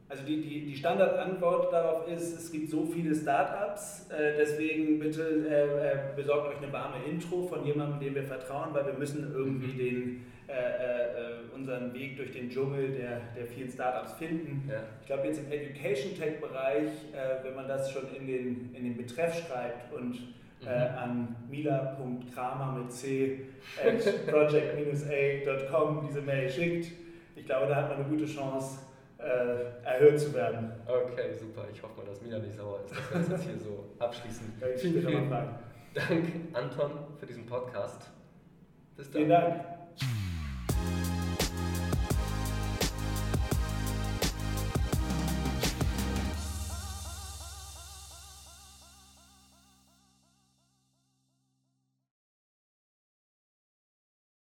also 0.09 0.23
die, 0.23 0.41
die, 0.41 0.65
die 0.65 0.75
Standardantwort 0.75 1.73
darauf 1.73 2.07
ist, 2.07 2.39
es 2.39 2.51
gibt 2.51 2.69
so 2.69 2.85
viele 2.85 3.13
Startups, 3.13 4.09
äh, 4.09 4.37
deswegen 4.37 4.99
bitte 4.99 5.21
äh, 5.21 5.91
äh, 5.91 5.97
besorgt 6.15 6.47
euch 6.47 6.63
eine 6.63 6.71
warme 6.71 7.03
Intro 7.09 7.45
von 7.45 7.65
jemandem, 7.65 7.99
dem 7.99 8.15
wir 8.15 8.23
vertrauen, 8.23 8.73
weil 8.73 8.85
wir 8.85 8.93
müssen 8.93 9.33
irgendwie 9.33 9.73
mhm. 9.73 9.77
den, 9.77 10.25
äh, 10.47 10.53
äh, 10.53 11.33
unseren 11.53 11.93
Weg 11.93 12.15
durch 12.15 12.31
den 12.31 12.49
Dschungel 12.49 12.91
der, 12.91 13.19
der 13.35 13.47
vielen 13.47 13.69
Startups 13.69 14.13
finden. 14.13 14.69
Ja. 14.69 14.83
Ich 15.01 15.07
glaube 15.07 15.27
jetzt 15.27 15.39
im 15.39 15.51
Education 15.51 16.15
Tech 16.17 16.39
Bereich, 16.39 16.87
äh, 17.11 17.43
wenn 17.43 17.55
man 17.55 17.67
das 17.67 17.91
schon 17.91 18.03
in 18.15 18.27
den, 18.27 18.73
in 18.73 18.85
den 18.85 18.95
Betreff 18.95 19.45
schreibt 19.45 19.91
und 19.93 20.17
mhm. 20.61 20.97
an 20.97 21.35
mila.kramer 21.49 22.79
mit 22.79 22.91
c 22.91 23.41
at 23.83 24.27
project-a.com 24.27 26.07
diese 26.07 26.21
Mail 26.21 26.49
schickt, 26.49 26.91
ich 27.35 27.45
glaube, 27.45 27.67
da 27.67 27.75
hat 27.75 27.89
man 27.89 27.99
eine 27.99 28.07
gute 28.07 28.25
Chance, 28.25 28.79
äh, 29.19 29.85
erhöht 29.85 30.19
zu 30.19 30.33
werden. 30.33 30.71
Okay, 30.85 31.33
super. 31.39 31.65
Ich 31.71 31.81
hoffe 31.81 31.97
mal, 31.97 32.05
dass 32.05 32.21
Mina 32.21 32.39
nicht 32.39 32.55
sauer 32.55 32.79
ist, 32.85 32.91
dass 32.91 33.11
wir 33.11 33.19
das 33.19 33.29
jetzt 33.29 33.43
hier 33.43 33.59
so 33.59 33.85
abschließen. 33.99 34.53
vielen, 34.77 35.01
vielen 35.05 35.29
Dank, 35.29 35.49
Anton, 36.53 36.91
für 37.19 37.25
diesen 37.25 37.45
Podcast. 37.45 38.09
Bis 38.95 39.09
dann. 39.11 39.23
Vielen 39.23 39.29
Dank. 39.29 39.76